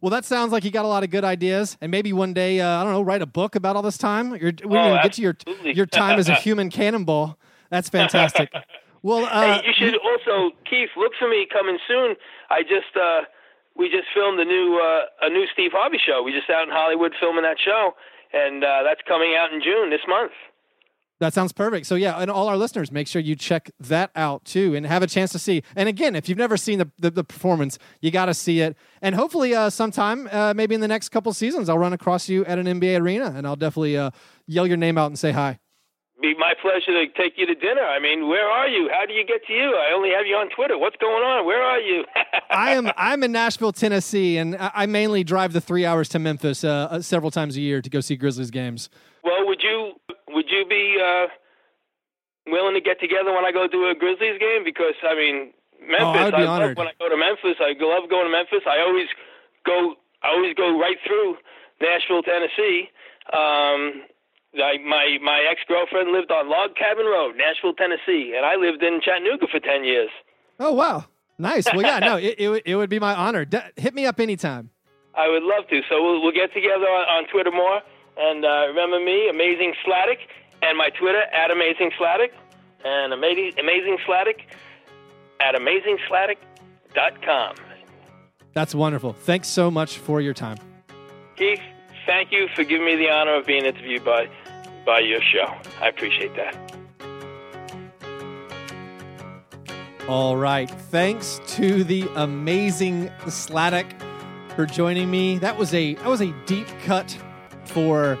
[0.00, 2.60] Well, that sounds like you got a lot of good ideas, and maybe one day,
[2.60, 4.36] uh, I don't know, write a book about all this time.
[4.36, 7.38] You're, we oh, get to your your time as a human cannonball.
[7.70, 8.52] That's fantastic.
[9.06, 12.16] well, uh, hey, you should also, Keith, look for me coming soon.
[12.50, 13.20] I just uh,
[13.76, 16.24] we just filmed a new uh, a new Steve Harvey show.
[16.24, 17.92] We just out in Hollywood filming that show,
[18.32, 20.32] and uh, that's coming out in June this month.
[21.20, 21.86] That sounds perfect.
[21.86, 25.04] So yeah, and all our listeners, make sure you check that out too, and have
[25.04, 25.62] a chance to see.
[25.76, 28.76] And again, if you've never seen the the, the performance, you got to see it.
[29.02, 32.44] And hopefully, uh, sometime, uh, maybe in the next couple seasons, I'll run across you
[32.44, 34.10] at an NBA arena, and I'll definitely uh,
[34.48, 35.60] yell your name out and say hi.
[36.20, 37.82] Be my pleasure to take you to dinner.
[37.82, 38.88] I mean, where are you?
[38.90, 39.76] How do you get to you?
[39.76, 40.78] I only have you on Twitter.
[40.78, 41.44] What's going on?
[41.44, 42.04] Where are you?
[42.50, 42.90] I am.
[42.96, 47.00] I'm in Nashville, Tennessee, and I mainly drive the three hours to Memphis uh, uh,
[47.02, 48.88] several times a year to go see Grizzlies games.
[49.24, 49.92] Well, would you
[50.28, 51.26] would you be uh,
[52.46, 54.64] willing to get together when I go to a Grizzlies game?
[54.64, 56.32] Because I mean, Memphis.
[56.32, 57.60] Oh, I love when I go to Memphis.
[57.60, 58.64] I love going to Memphis.
[58.66, 59.08] I always
[59.66, 59.96] go.
[60.22, 61.36] I always go right through
[61.82, 62.88] Nashville, Tennessee.
[63.32, 64.02] Um,
[64.62, 68.82] I, my my ex girlfriend lived on Log Cabin Road, Nashville, Tennessee, and I lived
[68.82, 70.10] in Chattanooga for ten years.
[70.58, 71.04] Oh wow,
[71.38, 71.66] nice.
[71.66, 73.44] Well, yeah, no, it, it, it would be my honor.
[73.44, 74.70] De- hit me up anytime.
[75.14, 75.80] I would love to.
[75.88, 77.80] So we'll, we'll get together on, on Twitter more.
[78.18, 80.18] And uh, remember me, Amazing Sladek,
[80.62, 82.30] and my Twitter at Amazing Sladek,
[82.84, 84.40] and Amazing Amazing Sladek
[85.40, 87.56] at AmazingSladek.com.
[88.54, 89.12] That's wonderful.
[89.12, 90.56] Thanks so much for your time.
[91.36, 91.60] Keith,
[92.06, 94.28] thank you for giving me the honor of being interviewed by
[94.86, 95.54] by your show.
[95.80, 96.76] I appreciate that.
[100.08, 100.70] All right.
[100.70, 104.00] Thanks to the amazing Sladek
[104.54, 105.38] for joining me.
[105.38, 107.18] That was a that was a deep cut
[107.64, 108.16] for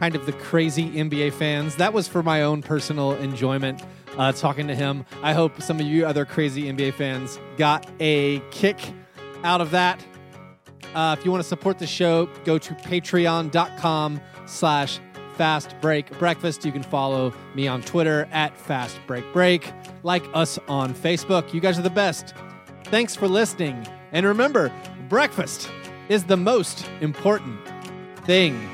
[0.00, 1.76] kind of the crazy NBA fans.
[1.76, 3.82] That was for my own personal enjoyment.
[4.16, 5.06] Uh, talking to him.
[5.22, 8.78] I hope some of you other crazy NBA fans got a kick
[9.44, 10.04] out of that.
[10.94, 14.98] Uh, if you want to support the show, go to patreon.com slash
[15.36, 16.64] fast break breakfast.
[16.64, 19.72] You can follow me on Twitter at fast break break.
[20.02, 21.52] Like us on Facebook.
[21.54, 22.34] You guys are the best.
[22.84, 23.86] Thanks for listening.
[24.12, 24.72] And remember,
[25.08, 25.70] breakfast
[26.08, 27.58] is the most important
[28.24, 28.68] thing